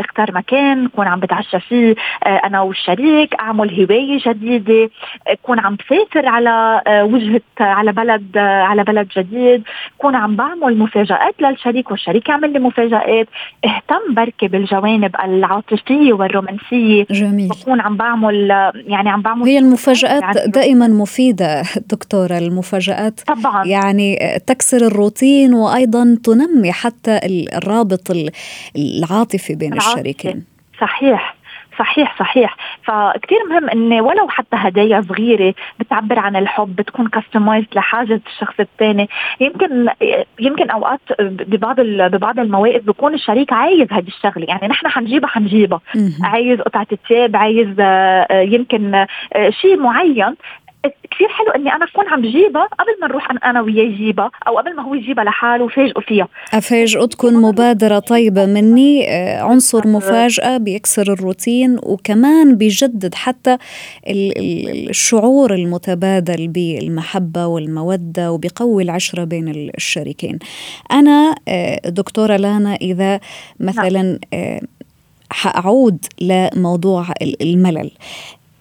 اختار 0.00 0.32
مكان 0.34 0.84
اكون 0.84 1.06
عم 1.06 1.20
بتعشى 1.20 1.60
فيه 1.60 1.94
آه، 2.24 2.40
أنا 2.44 2.60
والشريك 2.60 3.34
أعمل 3.40 3.74
هواية 3.80 4.18
جديدة 4.26 4.90
اكون 5.26 5.58
عم 5.60 5.76
بسافر 5.76 6.28
على 6.28 6.82
آه، 6.86 7.04
وجهة 7.04 7.40
على 7.60 7.92
بلد 7.92 8.36
آه، 8.36 8.62
على 8.62 8.84
بلد 8.84 9.08
جديد 9.16 9.62
عم 10.18 10.36
بعمل 10.36 10.78
مفاجآت 10.78 11.34
للشريك 11.40 11.90
والشريك 11.90 12.28
يعمل 12.28 12.52
لي 12.52 12.58
مفاجآت. 12.58 13.28
اهتم 13.64 14.14
بركي 14.14 14.48
بالجوانب 14.48 15.16
العاطفية 15.24 16.12
والرومانسية. 16.12 17.06
جميل. 17.10 17.48
بكون 17.48 17.80
عم 17.80 17.96
بعمل 17.96 18.50
يعني 18.74 19.08
عم 19.10 19.22
بعمل 19.22 19.42
هي 19.42 19.58
المفاجآت 19.58 20.22
يعني 20.22 20.50
دائما 20.50 20.88
مفيدة 20.88 21.62
دكتورة. 21.90 22.38
المفاجآت 22.38 23.20
طبعا. 23.20 23.66
يعني 23.66 24.18
تكسر 24.46 24.86
الروتين 24.86 25.54
وأيضا 25.54 26.16
تنمي 26.24 26.72
حتى 26.72 27.20
الرابط 27.56 28.10
العاطفي 28.76 29.54
بين 29.54 29.72
العاطفي. 29.72 29.92
الشريكين. 29.92 30.44
صحيح. 30.80 31.37
صحيح 31.78 32.18
صحيح. 32.18 32.56
فكتير 32.82 33.38
مهم 33.50 33.68
اني 33.70 34.00
ولو 34.00 34.28
حتى 34.28 34.56
هدايا 34.56 35.00
صغيرة 35.00 35.54
بتعبر 35.80 36.18
عن 36.18 36.36
الحب 36.36 36.76
بتكون 36.76 37.08
كاستمايز 37.08 37.64
لحاجة 37.74 38.20
الشخص 38.26 38.54
الثاني. 38.60 39.08
يمكن 39.40 39.88
يمكن 40.40 40.70
أوقات 40.70 41.00
ببعض 41.20 41.80
ببعض 41.80 42.38
المواقف 42.38 42.82
بكون 42.84 43.14
الشريك 43.14 43.52
عايز 43.52 43.92
هذه 43.92 44.08
الشغلة. 44.08 44.46
يعني 44.48 44.68
نحن 44.68 44.88
حنجيبها 44.88 45.28
حنجيبها. 45.28 45.80
عايز 46.22 46.60
قطعة 46.60 46.86
ثياب 47.08 47.36
عايز 47.36 47.68
آه، 47.80 48.40
يمكن 48.40 48.94
آه، 48.94 49.50
شيء 49.50 49.76
معين. 49.76 50.34
كثير 50.84 51.28
حلو 51.28 51.50
إني 51.50 51.72
أنا 51.72 51.84
أكون 51.84 52.08
عم 52.08 52.20
بجيبها 52.22 52.66
قبل 52.66 53.00
ما 53.00 53.08
نروح 53.08 53.28
أنا 53.44 53.60
وياه 53.60 53.84
يجيبها 53.84 54.30
أو 54.48 54.58
قبل 54.58 54.76
ما 54.76 54.82
هو 54.82 54.94
يجيبها 54.94 55.24
لحاله 55.24 55.64
وفاجئه 55.64 56.00
فيها. 56.00 56.28
افاجئتكم 56.54 57.44
مبادرة 57.44 57.98
طيبة 57.98 58.46
مني 58.46 59.10
آه، 59.10 59.42
عنصر 59.42 59.88
مفاجأة 59.88 60.56
بيكسر 60.56 61.12
الروتين 61.12 61.78
وكمان 61.82 62.56
بيجدد 62.56 63.14
حتى 63.14 63.58
الشعور 64.06 65.54
المتبادل 65.54 66.48
بالمحبة 66.48 67.46
والمودة 67.46 68.32
وبيقوي 68.32 68.82
العشرة 68.82 69.24
بين 69.24 69.48
الشريكين. 69.48 70.38
أنا 70.92 71.34
آه، 71.48 71.88
دكتورة 71.88 72.36
لانا 72.36 72.74
إذا 72.74 73.20
مثلا 73.60 74.18
آه، 74.32 74.60
حأعود 75.30 76.06
لموضوع 76.20 77.06
الملل. 77.42 77.90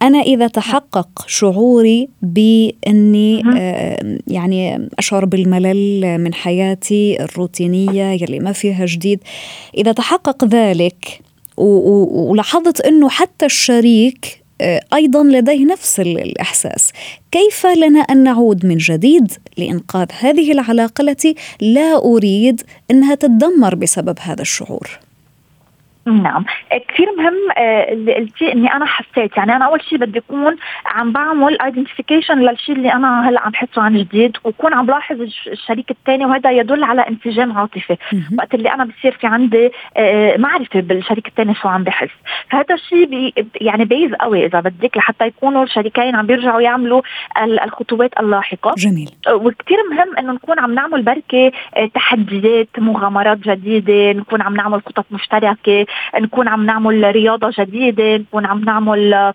أنا 0.01 0.21
إذا 0.21 0.47
تحقق 0.47 1.09
شعوري 1.27 2.09
بأني 2.21 3.43
آه 3.57 4.17
يعني 4.27 4.89
أشعر 4.99 5.25
بالملل 5.25 6.17
من 6.17 6.33
حياتي 6.33 7.23
الروتينية 7.23 8.03
يلي 8.03 8.39
ما 8.39 8.51
فيها 8.51 8.85
جديد 8.85 9.19
إذا 9.77 9.91
تحقق 9.91 10.45
ذلك 10.45 11.21
ولاحظت 11.57 12.81
أنه 12.81 13.09
حتى 13.09 13.45
الشريك 13.45 14.43
آه 14.61 14.81
أيضا 14.93 15.23
لديه 15.23 15.65
نفس 15.65 15.99
الإحساس 15.99 16.91
كيف 17.31 17.65
لنا 17.65 17.99
أن 17.99 18.23
نعود 18.23 18.65
من 18.65 18.77
جديد 18.77 19.31
لإنقاذ 19.57 20.07
هذه 20.19 20.51
العلاقة 20.51 21.01
التي 21.01 21.35
لا 21.61 21.97
أريد 21.97 22.61
إنها 22.91 23.15
تتدمر 23.15 23.75
بسبب 23.75 24.17
هذا 24.21 24.41
الشعور؟ 24.41 25.06
نعم. 26.07 26.45
كثير 26.87 27.07
مهم 27.17 27.33
آه، 27.57 27.93
اللي 27.93 28.15
قلتي 28.15 28.53
إني 28.53 28.73
أنا 28.73 28.85
حسيت. 28.85 29.37
يعني 29.37 29.55
أنا 29.55 29.65
أول 29.65 29.81
شيء 29.83 29.97
بدي 29.97 30.19
أكون 30.19 30.55
عم 30.85 31.11
بعمل 31.11 31.61
identification 31.61 32.39
للشيء 32.39 32.75
اللي 32.75 32.93
أنا 32.93 33.29
هلأ 33.29 33.41
عم 33.41 33.53
حسه 33.53 33.81
عن 33.81 33.97
جديد 33.97 34.37
وكون 34.43 34.73
عم 34.73 34.85
بلاحظ 34.85 35.21
الشريك 35.47 35.91
الثاني 35.91 36.25
وهذا 36.25 36.51
يدل 36.51 36.83
على 36.83 37.01
انسجام 37.01 37.57
عاطفي. 37.57 37.97
وقت 38.37 38.53
اللي 38.53 38.73
أنا 38.73 38.85
بصير 38.85 39.11
في 39.11 39.27
عندي 39.27 39.71
آه، 39.97 40.37
معرفة 40.37 40.79
بالشريك 40.79 41.27
الثاني 41.27 41.55
شو 41.55 41.67
عم 41.67 41.83
بحس. 41.83 42.09
فهذا 42.49 42.75
الشيء 42.75 43.05
بي 43.05 43.33
يعني 43.61 43.85
base 43.85 44.13
قوي 44.13 44.45
إذا 44.45 44.59
بدك 44.59 44.97
لحتى 44.97 45.27
يكونوا 45.27 45.63
الشريكين 45.63 46.15
عم 46.15 46.25
بيرجعوا 46.25 46.61
يعملوا 46.61 47.01
الخطوات 47.63 48.19
اللاحقة. 48.19 48.73
جميل. 48.77 49.11
آه، 49.27 49.35
وكثير 49.35 49.77
مهم 49.91 50.17
إنه 50.17 50.33
نكون 50.33 50.59
عم 50.59 50.73
نعمل 50.73 51.01
بركة 51.01 51.51
تحديات 51.93 52.69
مغامرات 52.77 53.37
جديدة 53.37 54.11
نكون 54.11 54.41
عم 54.41 54.55
نعمل 54.55 54.81
خطط 54.81 55.05
مشتركة 55.11 55.85
نكون 56.15 56.47
عم 56.47 56.65
نعمل 56.65 57.11
رياضة 57.11 57.53
جديدة 57.59 58.17
نكون 58.17 58.45
عم 58.45 58.63
نعمل 58.63 59.13
آه، 59.13 59.33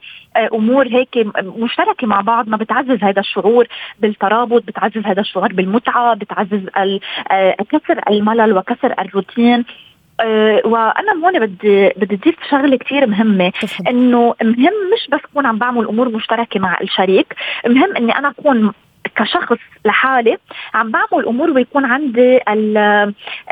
أمور 0.53 0.89
هيك 0.89 1.27
مشتركة 1.43 2.07
مع 2.07 2.21
بعض 2.21 2.49
ما 2.49 2.57
بتعزز 2.57 2.99
هذا 3.05 3.21
الشعور 3.21 3.67
بالترابط 4.01 4.63
بتعزز 4.65 5.03
هذا 5.05 5.21
الشعور 5.21 5.53
بالمتعة 5.53 6.15
بتعزز 6.15 6.67
آه، 6.77 7.57
كسر 7.71 8.01
الملل 8.11 8.57
وكسر 8.57 8.95
الروتين. 8.99 9.65
أه 10.21 10.63
وأنا 10.65 11.13
هون 11.25 11.39
بدي 11.39 11.89
بدي 11.97 12.15
أضيف 12.15 12.37
شغلة 12.51 12.77
كثير 12.77 13.07
مهمة. 13.07 13.53
إنه 13.89 14.35
مهم 14.43 14.73
مش 14.95 15.09
بس 15.13 15.21
أكون 15.31 15.47
عم 15.47 15.59
بعمل 15.59 15.87
أمور 15.87 16.09
مشتركة 16.09 16.61
مع 16.61 16.79
الشريك 16.81 17.35
مهم 17.67 17.97
إني 17.97 18.19
أنا 18.19 18.29
أكون 18.29 18.73
كشخص 19.17 19.59
لحالي 19.85 20.39
عم 20.75 20.91
بعمل 20.91 21.27
أمور 21.27 21.51
ويكون 21.51 21.85
عندي 21.85 22.41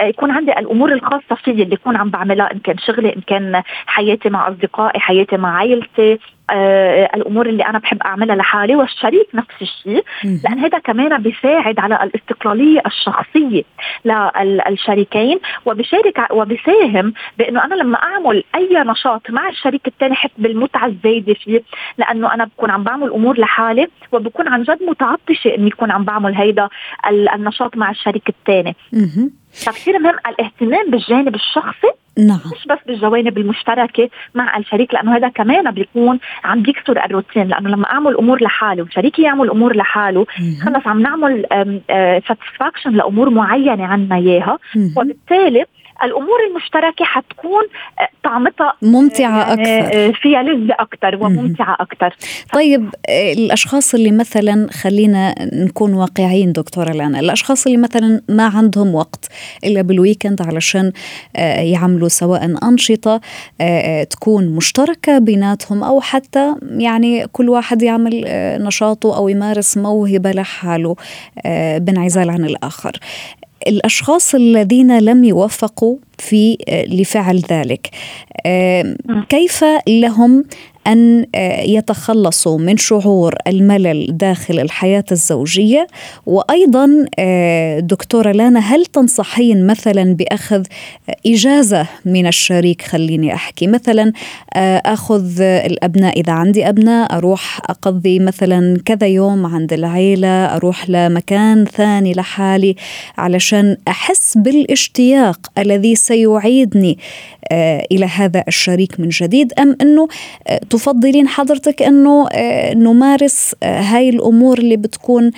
يكون 0.00 0.30
عندي 0.30 0.52
الأمور 0.58 0.92
الخاصة 0.92 1.34
فيي 1.44 1.62
اللي 1.62 1.74
يكون 1.74 1.96
عم 1.96 2.10
بعملها 2.10 2.52
إن 2.52 2.58
كان 2.58 2.78
شغلي 2.78 3.16
إن 3.16 3.20
كان 3.20 3.62
حياتي 3.86 4.30
مع 4.30 4.48
أصدقائي 4.48 5.00
حياتي 5.00 5.36
مع 5.36 5.56
عائلتي 5.58 6.18
الأمور 7.14 7.46
اللي 7.46 7.64
أنا 7.64 7.78
بحب 7.78 8.02
أعملها 8.02 8.36
لحالي 8.36 8.76
والشريك 8.76 9.28
نفس 9.34 9.62
الشيء 9.62 10.04
لأن 10.44 10.58
هذا 10.58 10.78
كمان 10.78 11.22
بيساعد 11.22 11.78
على 11.78 12.02
الاستقلالية 12.02 12.82
الشخصية 12.86 13.62
للشريكين 14.44 15.38
وبشارك 15.66 16.18
وبساهم 16.30 17.12
بأنه 17.38 17.64
أنا 17.64 17.74
لما 17.74 17.96
أعمل 18.02 18.44
أي 18.54 18.68
نشاط 18.86 19.30
مع 19.30 19.48
الشريك 19.48 19.86
الثاني 19.86 20.14
حس 20.14 20.30
بالمتعة 20.38 20.86
الزايدة 20.86 21.34
فيه 21.34 21.62
لأنه 21.98 22.34
أنا 22.34 22.44
بكون 22.44 22.70
عم 22.70 22.82
بعمل 22.82 23.10
أمور 23.10 23.38
لحالي 23.40 23.88
وبكون 24.12 24.48
عن 24.48 24.62
جد 24.62 24.82
متعطشة 24.82 25.54
إني 25.54 25.68
اكون 25.68 25.90
عم 25.90 26.04
بعمل 26.04 26.34
هيدا 26.34 26.68
النشاط 27.34 27.76
مع 27.76 27.90
الشريك 27.90 28.28
الثاني 28.28 28.76
فكثير 29.52 29.98
مهم 29.98 30.16
الاهتمام 30.28 30.90
بالجانب 30.90 31.34
الشخصي 31.34 31.90
نعم. 32.18 32.40
مش 32.52 32.66
بس 32.66 32.78
بالجوانب 32.86 33.38
المشتركة 33.38 34.10
مع 34.34 34.56
الشريك 34.56 34.94
لأنه 34.94 35.16
هذا 35.16 35.28
كمان 35.28 35.70
بيكون 35.70 36.18
عم 36.44 36.62
بيكسر 36.62 37.04
الروتين 37.04 37.48
لأنه 37.48 37.68
لما 37.68 37.86
أعمل 37.86 38.16
أمور 38.16 38.42
لحالي 38.42 38.82
وشريكي 38.82 39.22
يعمل 39.22 39.50
أمور 39.50 39.76
لحاله 39.76 40.26
خلص 40.64 40.86
عم 40.86 41.02
نعمل 41.02 41.46
satisfaction 42.28 42.90
لأمور 42.92 43.30
معينة 43.30 43.86
عنا 43.86 44.16
إياها 44.16 44.58
وبالتالي 44.96 45.64
الأمور 46.04 46.38
المشتركة 46.50 47.04
حتكون 47.04 47.62
آه، 48.00 48.08
طعمتها 48.24 48.74
ممتعة 48.82 49.42
آه، 49.42 49.52
أكثر. 49.52 50.08
آه، 50.08 50.12
فيها 50.22 50.42
لذة 50.42 50.74
أكثر 50.78 51.16
وممتعة 51.20 51.76
أكثر. 51.80 52.16
طيب 52.52 52.88
الأشخاص 53.08 53.94
اللي 53.94 54.10
مثلا 54.10 54.66
خلينا 54.72 55.34
نكون 55.52 55.94
واقعيين 55.94 56.52
دكتورة 56.52 56.90
لانا 56.90 57.20
الأشخاص 57.20 57.66
اللي 57.66 57.78
مثلا 57.78 58.22
ما 58.28 58.44
عندهم 58.46 58.94
وقت 58.94 59.28
إلا 59.64 59.82
بال 59.82 59.95
weekend 59.95 60.42
علشان 60.42 60.92
يعملوا 61.58 62.08
سواء 62.08 62.56
أنشطة 62.68 63.20
تكون 64.10 64.48
مشتركة 64.48 65.18
بيناتهم 65.18 65.82
أو 65.82 66.00
حتى 66.00 66.54
يعني 66.62 67.26
كل 67.26 67.48
واحد 67.48 67.82
يعمل 67.82 68.24
نشاطه 68.60 69.16
أو 69.16 69.28
يمارس 69.28 69.76
موهبة 69.76 70.32
لحاله 70.32 70.96
بانعزال 71.78 72.30
عن 72.30 72.44
الآخر. 72.44 72.92
الأشخاص 73.66 74.34
الذين 74.34 74.98
لم 74.98 75.24
يوفقوا 75.24 75.96
في 76.18 76.56
لفعل 76.88 77.42
ذلك. 77.50 77.90
كيف 79.28 79.64
لهم 79.88 80.44
أن 80.86 81.26
آه، 81.34 81.60
يتخلصوا 81.60 82.58
من 82.58 82.76
شعور 82.76 83.34
الملل 83.46 84.16
داخل 84.16 84.60
الحياة 84.60 85.04
الزوجية. 85.12 85.86
وأيضا 86.26 87.06
آه، 87.18 87.80
دكتورة 87.80 88.32
لانا 88.32 88.60
هل 88.60 88.86
تنصحين 88.86 89.66
مثلا 89.66 90.14
بأخذ 90.14 90.64
إجازة 91.26 91.86
من 92.04 92.26
الشريك؟ 92.26 92.82
خليني 92.82 93.34
أحكي. 93.34 93.66
مثلا 93.66 94.12
أخذ 94.86 95.40
الأبناء 95.40 96.20
إذا 96.20 96.32
عندي 96.32 96.68
أبناء 96.68 97.16
أروح 97.16 97.60
أقضي 97.70 98.18
مثلا 98.18 98.78
كذا 98.84 99.06
يوم 99.06 99.46
عند 99.46 99.72
العيلة 99.72 100.44
أروح 100.56 100.90
لمكان 100.90 101.64
ثاني 101.64 102.12
لحالي 102.12 102.76
علشان 103.18 103.76
أحس 103.88 104.38
بالاشتياق 104.38 105.50
الذي 105.58 105.94
سيعيدني 105.94 106.98
آه، 107.52 107.86
إلى 107.92 108.06
هذا 108.06 108.44
الشريك 108.48 109.00
من 109.00 109.08
جديد. 109.08 109.52
أم 109.58 109.76
أنه 109.80 110.08
آه، 110.46 110.60
تفضلين 110.70 111.28
حضرتك 111.28 111.82
أنه 111.82 112.28
آه، 112.32 112.74
نمارس 112.74 113.54
هاي 113.64 114.08
الأمور 114.08 114.58
اللي 114.58 114.76
بتكون 114.76 115.30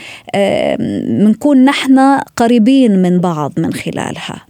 بنكون 1.20 1.64
نحن 1.64 2.20
قريبين 2.36 3.02
من 3.02 3.20
بعض 3.20 3.52
من 3.58 3.72
خلالها. 3.72 4.46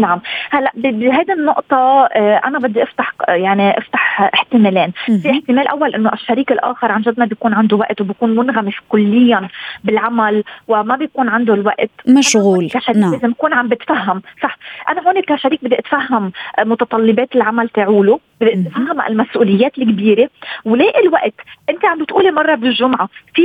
نعم. 0.00 0.20
هلا 0.50 0.72
بهذه 0.74 1.32
النقطة 1.32 2.04
أنا 2.46 2.58
بدي 2.58 2.82
أفتح 2.82 3.14
يعني 3.28 3.78
أفتح 3.78 4.30
احتمالين، 4.34 4.92
في 5.06 5.30
احتمال 5.30 5.68
أول 5.68 5.94
إنه 5.94 6.12
الشريك 6.12 6.52
الآخر 6.52 6.92
عن 6.92 7.02
جد 7.02 7.20
ما 7.20 7.26
بيكون 7.26 7.54
عنده 7.54 7.76
وقت 7.76 8.00
وبيكون 8.00 8.36
منغمس 8.36 8.74
كليا 8.88 9.48
بالعمل 9.84 10.44
وما 10.68 10.96
بيكون 10.96 11.28
عنده 11.28 11.54
الوقت. 11.54 11.90
مشغول. 12.08 12.70
كشريك 12.70 12.96
نعم. 12.96 13.12
لازم 13.12 13.28
نكون 13.28 13.52
عم 13.52 13.68
بتفهم 13.68 14.22
صح. 14.42 14.58
أنا 14.88 15.08
هون 15.08 15.20
كشريك 15.20 15.64
بدي 15.64 15.78
أتفهم 15.78 16.32
متطلبات 16.58 17.36
العمل 17.36 17.68
تاعوله 17.68 18.20
أتفهم 18.42 19.00
المسؤوليات 19.00 19.78
الكبيرة. 19.78 20.28
ولاقي 20.64 21.00
الوقت 21.00 21.34
أنت 21.70 21.84
عم 21.84 21.98
بتقولي 22.02 22.30
مرة 22.30 22.54
بالجمعة 22.54 23.08
في 23.34 23.42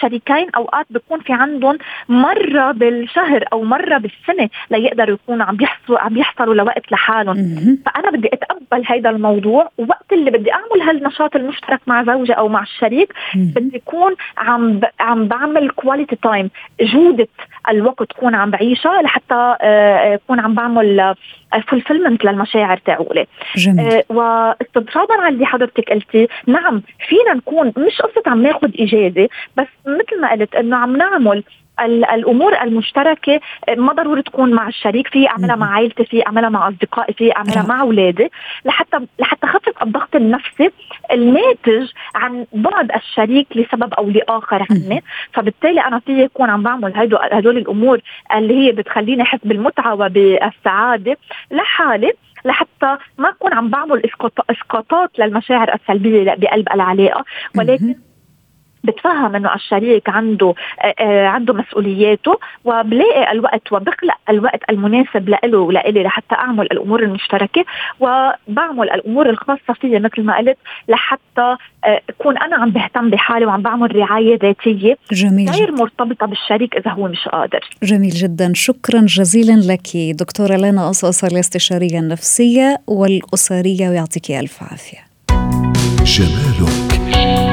شريكين 0.00 0.46
أوقات 0.56 0.86
بيكون 0.90 1.20
في 1.20 1.32
عندهم 1.32 1.78
مرة 2.08 2.72
بالشهر 2.72 3.44
أو 3.52 3.64
مرة 3.64 3.98
بالسنة 3.98 4.48
ليقدروا 4.70 5.14
يكونوا 5.14 5.46
عم 5.46 5.56
يحصلوا 5.60 5.98
عم 5.98 6.16
يحصلوا 6.16 6.54
لوقت 6.54 6.92
لحالهم. 6.92 7.36
فأنا 7.86 8.10
بدي 8.10 8.28
أتقبل 8.32 8.84
هذا 8.86 9.10
الموضوع 9.10 9.70
ووقت 9.78 10.12
اللي 10.12 10.30
بدي 10.30 10.52
أعمل 10.52 10.82
هالنشاط 10.88 11.36
المشترك 11.36 11.80
مع 11.86 12.04
زوجي 12.04 12.32
أو 12.32 12.48
مع 12.48 12.62
الشريك 12.62 13.12
بدي 13.34 13.76
اكون 13.76 14.14
عم 14.38 14.72
ب... 14.78 14.84
عم 15.00 15.28
بعمل 15.28 15.70
quality 15.70 16.16
time 16.16 16.50
جودة 16.80 17.28
الوقت 17.70 18.02
تكون 18.02 18.34
عم 18.34 18.50
بعيشها 18.50 19.02
لحتى 19.02 19.56
آه، 19.60 20.14
اكون 20.14 20.40
عم 20.40 20.54
بعمل 20.54 21.14
fulfillment 21.68 22.24
للمشاعر 22.24 22.76
تاعوني. 22.76 23.26
جميل. 23.56 24.02
واستطرادا 24.22 25.14
على 25.14 25.34
اللي 25.34 25.46
حضرتك 25.46 25.90
قلتي. 25.90 26.28
نعم 26.46 26.82
فينا 27.08 27.34
نكون 27.34 27.66
مش 27.76 28.00
قصة 28.02 28.22
عم 28.26 28.42
ناخذ 28.42 28.70
إجازة 28.78 29.28
بس 29.56 29.66
مثل 29.86 30.20
ما 30.20 30.30
قلت 30.32 30.54
إنه 30.54 30.76
عم 30.76 30.96
نعمل 30.96 31.44
الأمور 32.14 32.62
المشتركة 32.62 33.40
ما 33.76 33.92
ضروري 33.92 34.22
تكون 34.22 34.50
مع 34.54 34.68
الشريك 34.68 35.08
في 35.08 35.28
أعملها 35.28 35.56
مع 35.56 35.74
عائلتي 35.74 36.04
في 36.04 36.26
أعملها 36.26 36.48
مع 36.48 36.68
أصدقائي 36.68 37.14
في 37.14 37.36
أعملها 37.36 37.66
مع 37.68 37.80
أولادي. 37.80 38.28
لحتى 38.64 38.98
لحتى 39.18 39.46
خفف 39.46 39.82
الضغط 39.82 40.16
النفسي 40.16 40.70
الناتج 41.12 41.90
عن 42.14 42.46
بعد 42.52 42.92
الشريك 42.92 43.46
لسبب 43.56 43.94
أو 43.94 44.08
لآخر 44.10 44.66
عني 44.70 45.02
فبالتالي 45.32 45.80
أنا 45.80 45.98
في 45.98 46.22
يكون 46.22 46.50
عم 46.50 46.62
بعمل 46.62 46.92
هدول 47.32 47.56
الأمور 47.56 48.00
اللي 48.36 48.54
هي 48.66 48.72
بتخليني 48.72 49.22
أحس 49.22 49.40
بالمتعة 49.44 49.94
وبالسعادة. 49.94 51.16
لحالي 51.50 52.12
لحتى 52.44 52.96
ما 53.18 53.28
اكون 53.28 53.52
عم 53.52 53.70
بعمل 53.70 54.02
إسقاطات 54.50 55.18
للمشاعر 55.18 55.74
السلبية 55.74 56.34
بقلب 56.34 56.68
العلاقة. 56.74 57.24
ولكن 57.58 57.94
بتفهم 58.84 59.36
إنه 59.36 59.54
الشريك 59.54 60.08
عنده 60.08 60.54
آه، 60.80 60.94
آه، 61.00 61.26
عنده 61.26 61.54
مسؤولياته 61.54 62.38
وبلاقي 62.64 63.32
الوقت 63.32 63.72
وبخلق 63.72 64.14
الوقت 64.28 64.60
المناسب 64.70 65.28
لإله 65.28 65.58
ولإلي 65.58 66.02
لحتى 66.02 66.34
أعمل 66.34 66.66
الأمور 66.72 67.02
المشتركة 67.02 67.64
وبعمل 68.00 68.90
الأمور 68.90 69.30
الخاصة 69.30 69.72
فيي 69.80 69.98
مثل 69.98 70.22
ما 70.22 70.38
قلت 70.38 70.58
لحتى 70.88 71.56
آه، 71.84 72.00
أكون 72.10 72.38
أنا 72.38 72.56
عم 72.56 72.70
بهتم 72.70 73.10
بحالي 73.10 73.46
وعم 73.46 73.62
بعمل 73.62 73.96
رعاية 73.96 74.38
ذاتية 74.42 74.96
جميل. 75.12 75.50
غير 75.50 75.72
مرتبطة 75.72 76.26
بالشريك 76.26 76.76
إذا 76.76 76.90
هو 76.90 77.08
مش 77.08 77.28
قادر. 77.28 77.60
جميل 77.82 78.10
جدا. 78.10 78.52
شكرا 78.54 79.00
جزيلا 79.00 79.72
لك 79.72 79.86
دكتورة 79.96 80.56
لنا 80.56 80.88
قصص 80.88 81.24
الاستشارية 81.24 81.98
النفسية 81.98 82.76
والأسرية 82.86 83.88
ويعطيك 83.88 84.30
ألف 84.30 84.62
عافية. 84.62 84.98
جمالك. 86.04 87.51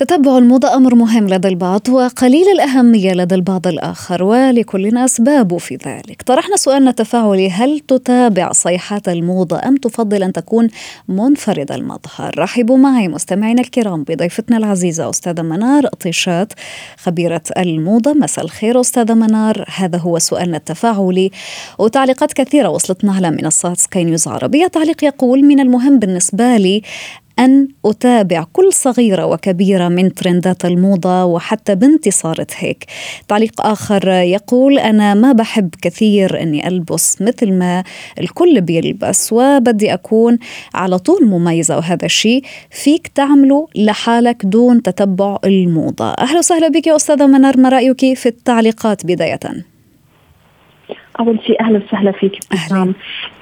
تتبع 0.00 0.38
الموضة 0.38 0.74
أمر 0.74 0.94
مهم 0.94 1.28
لدى 1.28 1.48
البعض 1.48 1.88
وقليل 1.88 2.48
الأهمية 2.48 3.12
لدى 3.12 3.34
البعض 3.34 3.66
الآخر 3.66 4.22
ولكل 4.22 4.98
أسباب 4.98 5.58
في 5.58 5.78
ذلك. 5.86 6.22
طرحنا 6.22 6.56
سؤالنا 6.56 6.90
التفاعلي 6.90 7.50
هل 7.50 7.80
تتابع 7.80 8.52
صيحات 8.52 9.08
الموضة 9.08 9.60
أم 9.64 9.76
تفضل 9.76 10.22
أن 10.22 10.32
تكون 10.32 10.68
منفرد 11.08 11.72
المظهر؟ 11.72 12.34
رحبوا 12.38 12.78
معي 12.78 13.08
مستمعينا 13.08 13.60
الكرام 13.60 14.04
بضيفتنا 14.04 14.56
العزيزة 14.56 15.10
أستاذة 15.10 15.42
منار 15.42 15.86
طيشات 15.86 16.52
خبيرة 16.96 17.42
الموضة. 17.58 18.12
مساء 18.12 18.44
الخير 18.44 18.80
أستاذة 18.80 19.14
منار. 19.14 19.64
هذا 19.74 19.98
هو 19.98 20.18
سؤالنا 20.18 20.56
التفاعلي 20.56 21.30
وتعليقات 21.78 22.32
كثيرة 22.32 22.68
وصلتنا 22.68 23.12
على 23.12 23.30
منصات 23.30 23.78
سكاي 23.78 24.04
نيوز 24.04 24.28
عربية. 24.28 24.66
تعليق 24.66 25.04
يقول 25.04 25.44
من 25.44 25.60
المهم 25.60 25.98
بالنسبة 25.98 26.56
لي 26.56 26.82
أن 27.38 27.68
أتابع 27.84 28.44
كل 28.52 28.72
صغيرة 28.72 29.26
وكبيرة 29.26 29.88
من 29.88 30.14
ترندات 30.14 30.64
الموضة 30.64 31.24
وحتى 31.24 31.74
بنتي 31.74 32.10
صارت 32.10 32.50
هيك. 32.56 32.84
تعليق 33.28 33.60
آخر 33.60 34.08
يقول 34.08 34.78
أنا 34.78 35.14
ما 35.14 35.32
بحب 35.32 35.70
كثير 35.82 36.42
أني 36.42 36.68
ألبس 36.68 37.22
مثل 37.22 37.52
ما 37.52 37.84
الكل 38.20 38.60
بيلبس 38.60 39.32
وبدي 39.32 39.94
أكون 39.94 40.38
على 40.74 40.98
طول 40.98 41.26
مميزة 41.26 41.76
وهذا 41.76 42.04
الشيء 42.06 42.42
فيك 42.70 43.08
تعمله 43.08 43.68
لحالك 43.74 44.46
دون 44.46 44.82
تتبع 44.82 45.38
الموضة. 45.44 46.10
أهلا 46.10 46.38
وسهلا 46.38 46.68
بك 46.68 46.86
يا 46.86 46.96
أستاذة 46.96 47.26
منار 47.26 47.56
ما 47.56 47.68
رأيك 47.68 48.14
في 48.14 48.26
التعليقات 48.26 49.06
بداية؟ 49.06 49.69
اول 51.20 51.38
شيء 51.46 51.60
أهلا 51.60 51.80
وسهلا 51.86 52.12
فيك 52.12 52.38
أهلا. 52.52 52.92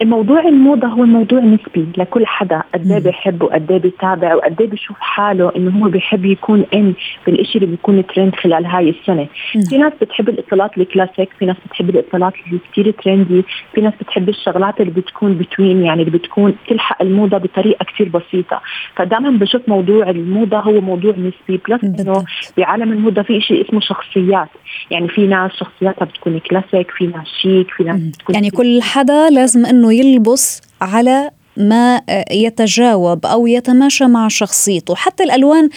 موضوع 0.02 0.40
الموضة 0.48 0.88
هو 0.88 1.04
موضوع 1.04 1.40
نسبي 1.40 1.86
لكل 1.96 2.26
حدا. 2.26 2.62
قد 2.74 2.90
إيه 2.90 2.98
بيحب 2.98 3.42
وقد 3.42 3.72
إيه 3.72 3.78
بيتابع 3.78 4.34
وقد 4.34 4.60
إيه 4.60 4.68
بيشوف 4.68 4.96
حاله 5.00 5.52
إنه 5.56 5.84
هو 5.84 5.88
بيحب 5.88 6.24
يكون 6.24 6.64
in 6.74 6.94
بالشيء 7.26 7.62
اللي 7.62 7.66
بيكون 7.66 8.06
ترند 8.06 8.34
خلال 8.34 8.66
هاي 8.66 8.90
السنة. 8.90 9.26
مم. 9.54 9.62
في 9.62 9.78
ناس 9.78 9.92
بتحب 10.00 10.28
الاطلالات 10.28 10.78
الكلاسيك 10.78 11.28
في 11.38 11.46
ناس 11.46 11.56
بتحب 11.66 11.90
الاطلالات 11.90 12.32
اللي 12.46 12.58
كثير 12.72 12.90
trendy 12.90 13.44
في 13.74 13.80
ناس 13.80 13.92
بتحب 14.00 14.28
الشغلات 14.28 14.80
اللي 14.80 14.92
بتكون 14.92 15.34
between 15.38 15.84
يعني 15.84 16.02
اللي 16.02 16.18
بتكون 16.18 16.54
تلحق 16.68 17.02
الموضة 17.02 17.38
بطريقة 17.38 17.84
كثير 17.84 18.08
بسيطة. 18.08 18.60
فدائما 18.96 19.30
بشوف 19.30 19.68
موضوع 19.68 20.10
الموضة 20.10 20.58
هو 20.58 20.80
موضوع 20.80 21.12
نسبي 21.12 21.60
plus 21.68 21.84
إنه 21.84 22.24
بعالم 22.58 22.92
الموضة 22.92 23.22
في 23.22 23.40
شيء 23.40 23.68
اسمه 23.68 23.80
شخصيات. 23.80 24.48
يعني 24.90 25.08
في 25.08 25.26
ناس 25.26 25.52
شخصياتها 25.52 26.04
بتكون 26.04 26.38
كلاسيك 26.38 26.90
في 26.90 27.06
ناس 27.06 27.26
شيك 27.42 27.67
في 27.76 27.84
ناس 27.84 28.00
بتكون 28.00 28.34
يعني 28.34 28.50
كل 28.50 28.82
حدا 28.82 29.30
لازم 29.30 29.66
إنه 29.66 29.92
يلبس 29.92 30.62
على 30.80 31.30
ما 31.56 32.02
يتجاوب 32.30 33.26
أو 33.26 33.46
يتماشى 33.46 34.04
مع 34.04 34.28
شخصيته. 34.28 34.94
حتى 34.94 35.24
الألوان 35.24 35.68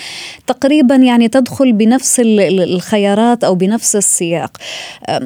تقريبا 0.48 0.96
يعني 0.96 1.28
تدخل 1.28 1.74
بنفس 1.74 2.22
الخيارات 2.50 3.44
أو 3.44 3.56
بنفس 3.56 3.96
السياق. 3.96 4.58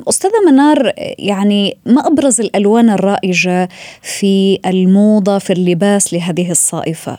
أستاذة 0.09 0.51
منار 0.51 0.91
يعني 1.19 1.77
ما 1.85 2.07
أبرز 2.07 2.41
الألوان 2.41 2.89
الرائجة 2.89 3.69
في 4.01 4.59
الموضة 4.65 5.37
في 5.39 5.53
اللباس 5.53 6.13
لهذه 6.13 6.51
الصائفة؟ 6.51 7.17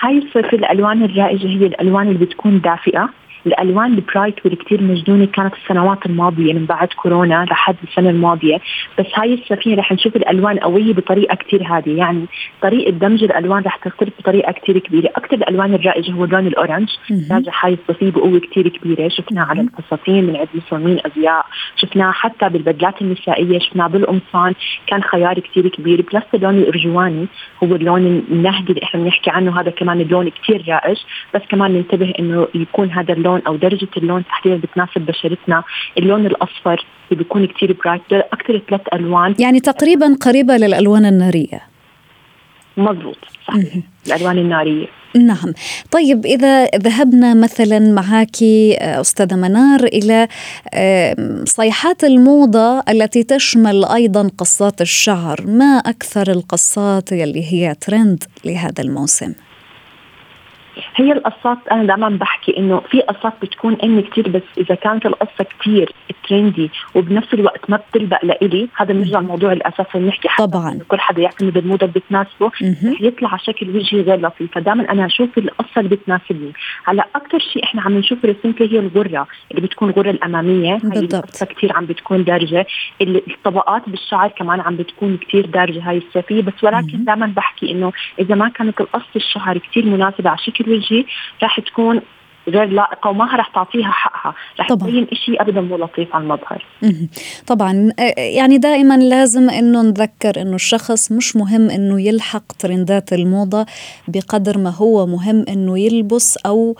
هاي 0.00 0.18
الصيف 0.18 0.54
الألوان 0.54 1.02
الرائجة 1.02 1.46
هي 1.46 1.66
الألوان 1.66 2.08
اللي 2.08 2.26
بتكون 2.26 2.60
دافئة. 2.60 3.08
الألوان 3.46 3.94
ال 3.94 4.00
bright 4.00 4.34
والكثير 4.44 4.82
مجنونة 4.82 5.26
كانت 5.26 5.54
السنوات 5.54 6.06
الماضية 6.06 6.52
من 6.54 6.64
بعد 6.66 6.88
كورونا 6.88 7.46
لحد 7.50 7.76
السنة 7.88 8.10
الماضية. 8.10 8.60
بس 8.98 9.06
هاي 9.14 9.34
السنة 9.34 9.76
رح 9.76 9.92
نشوف 9.92 10.16
الألوان 10.16 10.58
قوية 10.58 10.94
بطريقة 10.94 11.34
كثير 11.34 11.62
هادية. 11.66 11.98
يعني 11.98 12.26
طريقة 12.62 12.90
دمج 12.90 13.24
الألوان 13.24 13.62
رح 13.62 13.76
تختلف 13.76 14.12
بطريقة 14.18 14.52
كثير 14.52 14.78
كبيرة. 14.78 15.10
أكثر 15.16 15.36
الألوان 15.36 15.74
الرائجة 15.74 16.12
هو 16.12 16.24
اللون 16.24 16.46
ال 16.46 16.52
orange 16.52 16.88
راجع 17.30 17.52
هاي 17.60 17.72
الصيفيه 17.72 18.10
بقوة 18.10 18.40
كثير 18.40 18.68
كبيرة. 18.68 19.08
شفناه 19.08 19.44
على 19.44 19.60
الفساتين 19.60 20.26
من 20.26 20.36
عند 20.36 20.48
مصممين 20.54 21.00
أزياء. 21.06 21.46
شفناه 21.76 22.10
حتى 22.12 22.48
بالبدلات 22.48 23.02
النسائية. 23.02 23.58
شفناه 23.58 23.86
بالقمصان. 23.86 24.54
كان 24.86 25.02
خيار 25.02 25.38
كثير 25.40 25.68
كبير. 25.68 26.04
plus 26.12 26.24
اللون 26.34 26.58
الأرجواني 26.58 27.26
هو 27.64 27.74
اللون 27.74 28.24
النهدي 28.30 28.72
اللي 28.72 28.82
إحنا 28.82 29.00
بنحكي 29.00 29.30
عنه. 29.30 29.60
هذا 29.60 29.70
كمان 29.70 30.00
اللون 30.00 30.28
كثير 30.28 30.64
رائج. 30.68 30.98
بس 31.34 31.42
كمان 31.48 31.72
ننتبه 31.72 32.12
إنه 32.18 32.48
يكون 32.54 32.90
هذا 32.90 33.12
اللون 33.14 33.37
اللون 33.38 33.46
أو 33.46 33.56
درجة 33.56 33.88
اللون 33.96 34.24
تحديدا 34.24 34.56
بتناسب 34.56 35.00
بشرتنا. 35.00 35.62
اللون 35.98 36.26
الأصفر 36.26 36.86
اللي 37.10 37.22
بيكون 37.22 37.46
كثير 37.46 37.76
bright 37.84 38.02
أكثر 38.12 38.62
ثلاث 38.68 38.80
ألوان. 38.92 39.34
يعني 39.38 39.60
تقريبا 39.60 40.16
قريبة 40.20 40.56
للألوان 40.56 41.06
النارية. 41.06 41.60
مضبوط 42.76 43.16
صحيح 43.48 43.74
الألوان 44.06 44.38
النارية. 44.38 44.86
نعم. 45.14 45.52
طيب 45.90 46.26
إذا 46.26 46.64
ذهبنا 46.64 47.34
مثلا 47.34 47.78
معك 47.78 48.42
أستاذة 48.80 49.36
منار 49.36 49.84
إلى 49.84 50.28
صيحات 51.44 52.04
الموضة 52.04 52.80
التي 52.88 53.22
تشمل 53.22 53.84
أيضا 53.84 54.30
قصات 54.38 54.80
الشعر. 54.80 55.44
ما 55.46 55.78
أكثر 55.78 56.30
القصات 56.30 57.12
اللي 57.12 57.52
هي 57.52 57.74
ترند 57.74 58.24
لهذا 58.44 58.82
الموسم؟ 58.82 59.32
هي 60.94 61.12
القصات 61.12 61.58
أنا 61.72 61.84
دائما 61.84 62.08
بحكي 62.08 62.56
إنه 62.58 62.80
في 62.80 63.00
قصات 63.00 63.32
بتكون 63.42 63.74
ان 63.74 64.00
كثير 64.00 64.28
بس 64.28 64.42
إذا 64.58 64.74
كانت 64.74 65.06
القصة 65.06 65.46
كثير 65.60 65.92
ترندي 66.28 66.70
وبنفس 66.94 67.34
الوقت 67.34 67.70
ما 67.70 67.76
بتلبق 67.76 68.24
لإلي 68.24 68.68
هذا 68.76 68.92
بنرجع 68.92 69.18
الموضوع 69.18 69.52
الاساسي 69.52 69.98
بنحكي 69.98 70.28
حتى 70.28 70.46
طبعا. 70.46 70.78
كل 70.88 71.00
حدا 71.00 71.22
يعتمد 71.22 71.56
الموضه 71.56 71.86
اللي 71.86 72.00
بتناسبه 72.00 72.46
رح 72.46 73.00
يطلع 73.00 73.28
على 73.28 73.38
شكل 73.38 73.76
وجهي 73.76 74.00
غير 74.00 74.20
لطيف. 74.20 74.52
فدائما 74.54 74.92
أنا 74.92 75.06
أشوف 75.06 75.38
القصة 75.38 75.80
اللي 75.80 75.96
بتناسبني. 75.96 76.52
هلأ 76.84 77.06
أكثر 77.14 77.38
شيء 77.38 77.64
إحنا 77.64 77.82
عم 77.82 77.98
نشوف 77.98 78.24
ريسنتلي 78.24 78.72
هي 78.72 78.78
الغرة 78.78 79.26
اللي 79.50 79.62
بتكون 79.62 79.90
الغره 79.90 80.10
الأمامية. 80.10 80.78
القصة 80.84 81.46
كثير 81.46 81.72
عم 81.76 81.86
بتكون 81.86 82.24
دارجة. 82.24 82.66
الطبقات 83.00 83.88
بالشعر 83.88 84.28
كمان 84.28 84.60
عم 84.60 84.76
بتكون 84.76 85.16
كثير 85.16 85.46
دارجة. 85.46 85.90
هاي 85.90 85.98
الصيفيه 85.98 86.42
بس 86.42 86.64
ولكن 86.64 87.04
دائما 87.04 87.26
بحكي 87.26 87.70
إنه 87.72 87.92
إذا 88.18 88.34
ما 88.34 88.48
كانت 88.48 88.80
القصة 88.80 89.16
الشعر 89.16 89.58
كثير 89.58 89.86
مناسبة 89.86 90.30
على 90.30 90.38
شكل 90.38 90.67
وجهي 90.68 91.04
راح 91.42 91.60
تكون 91.60 92.00
غير 92.48 92.64
لائقة 92.64 93.10
وما 93.10 93.36
راح 93.36 93.48
تعطيها 93.48 93.90
حقها. 93.90 94.34
رح 94.60 94.68
تبين 94.68 95.06
شيء 95.12 95.42
ابدا 95.42 95.60
مو 95.60 95.76
لطيف 95.76 96.14
على 96.14 96.24
المظهر. 96.24 96.64
طبعا 97.46 97.92
يعني 98.18 98.58
دائما 98.58 98.96
لازم 98.96 99.50
إنه 99.50 99.82
نذكر 99.82 100.42
إنه 100.42 100.54
الشخص 100.54 101.12
مش 101.12 101.36
مهم 101.36 101.70
إنه 101.70 102.00
يلحق 102.00 102.52
ترندات 102.58 103.12
الموضة 103.12 103.66
بقدر 104.08 104.58
ما 104.58 104.70
هو 104.70 105.06
مهم 105.06 105.44
إنه 105.48 105.78
يلبس 105.78 106.36
أو 106.36 106.76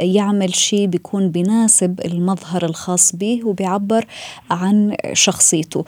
يعمل 0.00 0.54
شيء 0.54 0.86
بيكون 0.86 1.30
بيناسب 1.30 2.00
المظهر 2.04 2.64
الخاص 2.64 3.16
به 3.16 3.40
وبيعبر 3.44 4.04
عن 4.50 4.96
شخصيته. 5.12 5.84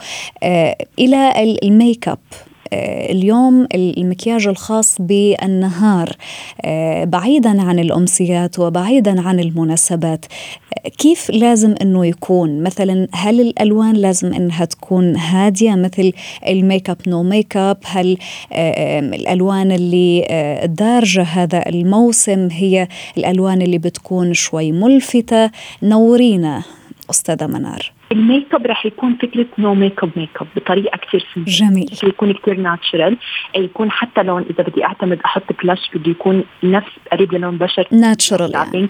إلى 0.99 1.59
الميك 1.63 2.09
أب. 2.09 2.19
آه، 2.19 2.48
اليوم 2.73 3.69
المكياج 3.75 4.47
الخاص 4.47 4.97
بالنهار 5.01 6.17
آه، 6.65 7.05
بعيدا 7.05 7.63
عن 7.63 7.79
الأمسيات 7.79 8.59
وبعيدا 8.59 9.21
عن 9.21 9.41
المناسبات 9.41 10.25
آه، 10.27 10.89
كيف 10.89 11.31
لازم 11.31 11.75
أنه 11.83 12.07
يكون؟ 12.07 12.63
مثلا 12.63 13.09
هل 13.13 13.41
الألوان 13.41 13.95
لازم 13.95 14.35
أنها 14.35 14.65
تكون 14.65 15.17
هادية 15.17 15.75
مثل 15.75 16.13
ال 16.49 16.55
makeup 16.55 16.91
no 16.91 17.23
makeup؟ 17.23 17.79
هل 17.85 18.19
الألوان 18.53 19.73
اللي 19.73 20.27
دارجة 20.65 21.23
هذا 21.23 21.69
الموسم 21.69 22.49
هي 22.53 22.89
الألوان 23.19 23.63
اللي 23.63 23.79
بتكون 23.79 24.35
شوي 24.35 24.73
ملفتة؟ 24.73 25.51
نورينا 25.83 26.63
أستاذة 27.11 27.47
منار. 27.47 27.98
الميك 28.13 28.55
اب 28.55 28.67
رح 28.67 28.87
يكون 28.87 29.17
فكرة 29.23 29.47
no 29.59 29.75
makeup 29.75 30.11
makeup 30.17 30.47
بطريقة 30.57 30.97
كثير 30.97 31.27
simple 31.35 31.51
جميل. 31.51 31.91
يكون 32.03 32.33
كثير 32.33 32.61
natural 32.61 33.17
يكون 33.57 33.91
حتى 33.91 34.23
لون 34.23 34.45
إذا 34.51 34.65
بدي 34.65 34.85
أعتمد 34.85 35.21
أحط 35.25 35.63
بلاش 35.63 35.91
بده 35.95 36.11
يكون 36.11 36.45
نفس 36.63 36.91
قريب 37.13 37.35
للون 37.35 37.59
بشرتي. 37.59 37.89
natural 37.93 38.53
يعني. 38.55 38.89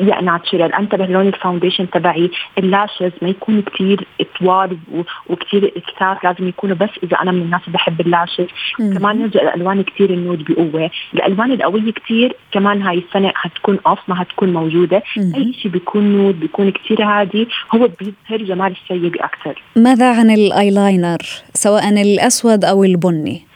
يا 0.00 0.20
natural 0.20 0.74
انتبه 0.74 1.06
لون 1.06 1.26
ال 1.26 1.32
foundation 1.32 1.90
تبعي. 1.90 2.30
ال 2.58 2.66
lashes 2.66 3.12
ما 3.22 3.28
يكون 3.28 3.62
كثير 3.62 4.06
طوال 4.38 4.76
وكثير 5.30 5.72
كثار 5.88 6.18
لازم 6.24 6.48
يكونوا 6.48 6.76
بس 6.76 6.90
إذا 7.02 7.16
أنا 7.22 7.32
من 7.32 7.42
الناس 7.42 7.60
اللي 7.66 7.74
بحب 7.74 8.00
ال 8.00 8.07
lashes 8.07 8.46
كمان 8.78 9.18
نرجع 9.18 9.42
الالوان 9.42 9.82
كثير 9.82 10.10
ال 10.10 10.17
nude 10.17 10.44
بقوة. 10.44 10.90
الألوان 11.14 11.52
القوية 11.52 11.92
كثير 11.92 12.36
كمان 12.52 12.82
هاي 12.82 12.98
السنة 12.98 13.32
حتكون 13.34 13.78
off 13.86 13.98
ما 14.08 14.14
حتكون 14.14 14.52
موجودة. 14.52 15.02
مم. 15.16 15.32
أي 15.36 15.52
شيء 15.52 15.70
بيكون 15.70 16.16
nude 16.16 16.40
بيكون 16.40 16.70
كثير 16.70 17.02
هادي 17.04 17.48
هو 17.74 17.88
بيظهر 18.00 18.46
جمال 18.48 18.74
السيدة 18.82 19.16
أكثر 19.16 19.62
ماذا 19.76 20.18
عن 20.18 20.30
الايلاينر 20.30 21.18
سواء 21.54 21.88
الأسود 21.88 22.64
أو 22.64 22.84
البني. 22.84 23.47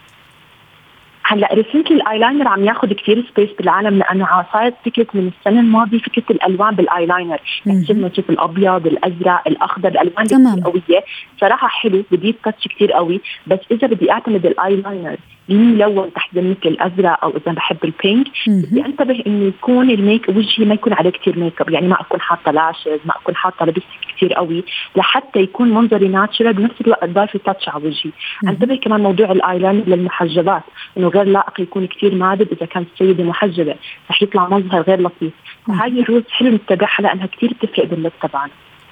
هلا 1.33 1.53
recently 1.53 1.95
ال 1.95 2.01
eyeliner 2.01 2.47
عم 2.47 2.65
ياخذ 2.65 2.93
كثير 2.93 3.25
space 3.31 3.49
بالعالم 3.57 3.97
لأنه 3.97 4.45
صارت 4.53 4.73
فكرة 4.85 5.07
من 5.13 5.31
السنة 5.39 5.59
الماضية 5.59 5.97
فكرة 5.97 6.23
الألوان 6.29 6.75
بالأيلاينر. 6.75 7.39
يعني 7.65 7.85
شفنا 7.85 8.07
نشوف 8.07 8.29
الأبيض 8.29 8.87
الأزرق 8.87 9.41
الأخضر 9.47 9.89
الألوان 9.89 10.27
تمام. 10.27 10.59
قوية. 10.59 11.03
صراحة 11.41 11.67
حلو 11.67 12.03
بدي 12.11 12.35
touch 12.43 12.67
كثير 12.67 12.91
قوي. 12.91 13.21
بس 13.47 13.59
إذا 13.71 13.87
بدي 13.87 14.11
أعتمد 14.11 14.45
الأيلاينر 14.45 15.17
ملون 15.49 16.13
تحت 16.13 16.37
مثل 16.37 16.57
الأزرق 16.65 17.23
أو 17.23 17.29
إذا 17.29 17.51
بحب 17.51 17.77
ال 17.83 17.92
pink 17.92 18.27
بدي 18.47 18.85
أنتبه 18.85 19.23
إنه 19.27 19.45
يكون 19.45 19.89
الميك 19.89 20.29
وجهي 20.29 20.65
ما 20.65 20.73
يكون 20.73 20.93
عليه 20.93 21.09
كثير 21.09 21.39
ميك 21.39 21.61
اب 21.61 21.69
يعني 21.69 21.87
ما 21.87 22.01
أكون 22.01 22.21
حاطة 22.21 22.51
lashes 22.51 22.99
ما 23.05 23.15
أكون 23.21 23.35
حاطة 23.35 23.65
lipstick 23.65 23.85
كثير 24.15 24.33
قوي 24.33 24.63
لحتى 24.95 25.39
يكون 25.39 25.69
منظري 25.69 26.07
natural 26.07 26.53
بنفس 26.53 26.81
الوقت 26.81 27.09
ضايفه 27.09 27.39
touch 27.45 27.69
على 27.69 27.85
وجهي. 27.85 28.11
أنتبه 28.47 28.75
كمان 28.75 29.01
موضوع 29.01 29.31
الايلاينر 29.31 29.83
للمحجبات 29.87 30.63
إنه 30.97 31.07
غير 31.07 31.23
لائق 31.23 31.61
يكون 31.61 31.87
كثير 31.87 32.15
made 32.15 32.36
up 32.36 32.47
إذا 32.51 32.65
كانت 32.65 32.87
السيدة 32.93 33.23
محجبة 33.23 33.75
رح 34.09 34.23
يطلع 34.23 34.49
مظهر 34.49 34.81
غير 34.81 35.01
لطيف. 35.01 35.33
فهاي 35.67 35.99
ال 35.99 36.03
rules 36.03 36.23
حلو 36.29 36.49
نتبعها 36.49 37.01
لأنها 37.01 37.25
كثير 37.25 37.53
بتفرق 37.53 37.85
بال 37.85 37.94
look 37.94 38.11
تبعنا. 38.21 38.51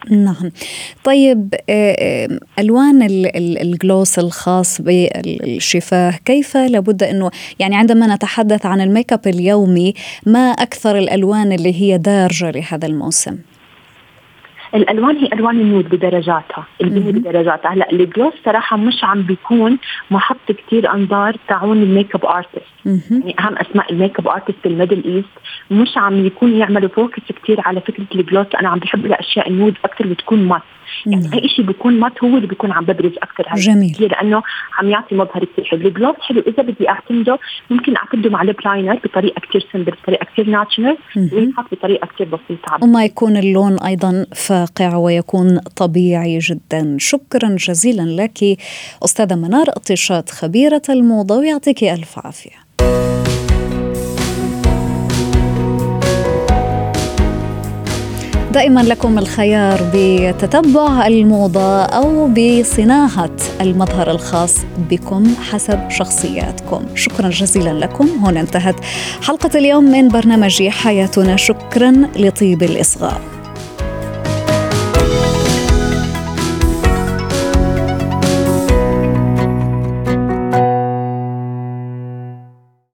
نعم. 0.09 0.51
طيب 1.03 1.55
ألوان 2.59 3.01
ال 3.35 3.49
gloss 3.49 4.19
الخاص 4.19 4.81
بالشفاه 4.81 6.19
كيف؟ 6.25 6.57
لابد 6.57 7.03
أنه 7.03 7.31
يعني 7.59 7.75
عندما 7.75 8.15
نتحدث 8.15 8.65
عن 8.65 8.81
الميك 8.81 9.13
أب 9.13 9.27
اليومي 9.27 9.93
ما 10.25 10.49
أكثر 10.51 10.97
الألوان 10.97 11.51
اللي 11.51 11.81
هي 11.81 11.97
دارجة 11.97 12.51
لهذا 12.51 12.87
الموسم؟ 12.87 13.37
الألوان 14.75 15.17
هي 15.17 15.29
ألوان 15.33 15.59
ال 15.59 15.65
nude 15.65 15.89
بدرجاتها 15.89 16.65
البني 16.81 17.11
بدرجاتها. 17.11 17.73
هلأ 17.73 17.91
ال 17.91 17.98
gloss 17.98 18.33
صراحة 18.45 18.77
مش 18.77 19.03
عم 19.03 19.21
بيكون 19.21 19.77
محط 20.11 20.51
كثير 20.51 20.93
أنظار 20.93 21.35
تعون 21.47 21.83
ال 21.83 22.15
makeup 22.15 22.25
artist 22.25 22.61
يعني 22.85 23.35
أهم 23.39 23.55
أسماء 23.57 23.91
ال 23.91 24.19
makeup 24.19 24.27
artist 24.27 24.55
بال 24.63 24.73
Middle 24.73 25.03
East. 25.15 25.27
مش 25.71 25.97
عم 25.97 26.25
يكون 26.25 26.55
يعملوا 26.55 26.89
focus 26.89 27.21
كثير 27.43 27.61
على 27.61 27.81
فكرة 27.81 28.05
ال 28.15 28.20
gloss 28.20 28.47
أنا 28.59 28.69
عم 28.69 28.79
بحب 28.79 29.05
الأشياء 29.05 29.49
ال 29.49 29.54
nude 29.54 29.73
أكثر 29.85 30.07
بتكون 30.07 30.47
matte 30.47 30.61
يعني 31.05 31.33
أي 31.33 31.49
شيء 31.49 31.65
بيكون 31.65 31.99
matte 31.99 32.23
هو 32.23 32.37
اللي 32.37 32.47
بيكون 32.47 32.71
عم 32.71 32.85
ببرز 32.85 33.13
أكثر 33.17 33.45
هاي 33.47 33.61
جميل. 33.61 33.97
لأنه 33.99 34.43
عم 34.79 34.89
يعطي 34.89 35.15
مظهر 35.15 35.45
كثير 35.45 35.65
حلو. 35.65 35.87
ال 35.87 35.92
gloss 35.92 36.15
حلو. 36.19 36.43
إذا 36.47 36.63
بدي 36.63 36.89
أعتمده 36.89 37.39
ممكن 37.69 37.95
أعتمده 37.97 38.29
مع 38.29 38.43
ليب 38.43 38.55
لاينر 38.65 38.99
بطريقة 39.03 39.41
كثير 39.49 39.67
سمبل 39.73 39.93
بطريقة 40.03 40.25
كثير 40.33 40.49
ناتشرال 40.49 40.97
وينحط 41.15 41.65
بطريقة 41.71 42.07
كثير 42.07 42.27
بسيطة. 42.27 42.83
وما 42.83 43.05
يكون 43.05 43.37
اللون 43.37 43.79
أيضا 43.79 44.25
فاقع 44.35 44.95
ويكون 44.95 45.59
طبيعي 45.59 46.39
جدا. 46.39 46.95
شكرا 46.99 47.55
جزيلا 47.59 48.23
لك 48.23 48.57
أستاذة 49.05 49.35
منار 49.35 49.65
اطيشات 49.69 50.29
خبيرة 50.29 50.81
الموضة 50.89 51.37
ويعطيك 51.37 51.83
ألف 51.83 52.19
عافية. 52.19 53.10
دائما 58.53 58.79
لكم 58.79 59.19
الخيار 59.19 59.79
بتتبع 59.93 61.07
الموضة 61.07 61.83
أو 61.83 62.27
بصناعة 62.27 63.35
المظهر 63.61 64.11
الخاص 64.11 64.55
بكم 64.89 65.33
حسب 65.51 65.89
شخصياتكم. 65.89 66.85
شكرا 66.95 67.29
جزيلا 67.29 67.69
لكم. 67.69 68.07
هنا 68.07 68.39
انتهت 68.39 68.75
حلقة 69.21 69.59
اليوم 69.59 69.83
من 69.83 70.07
برنامج 70.07 70.67
حياتنا. 70.67 71.35
شكرا 71.35 71.91
لطيب 72.15 72.63
الإصغاء. 72.63 73.21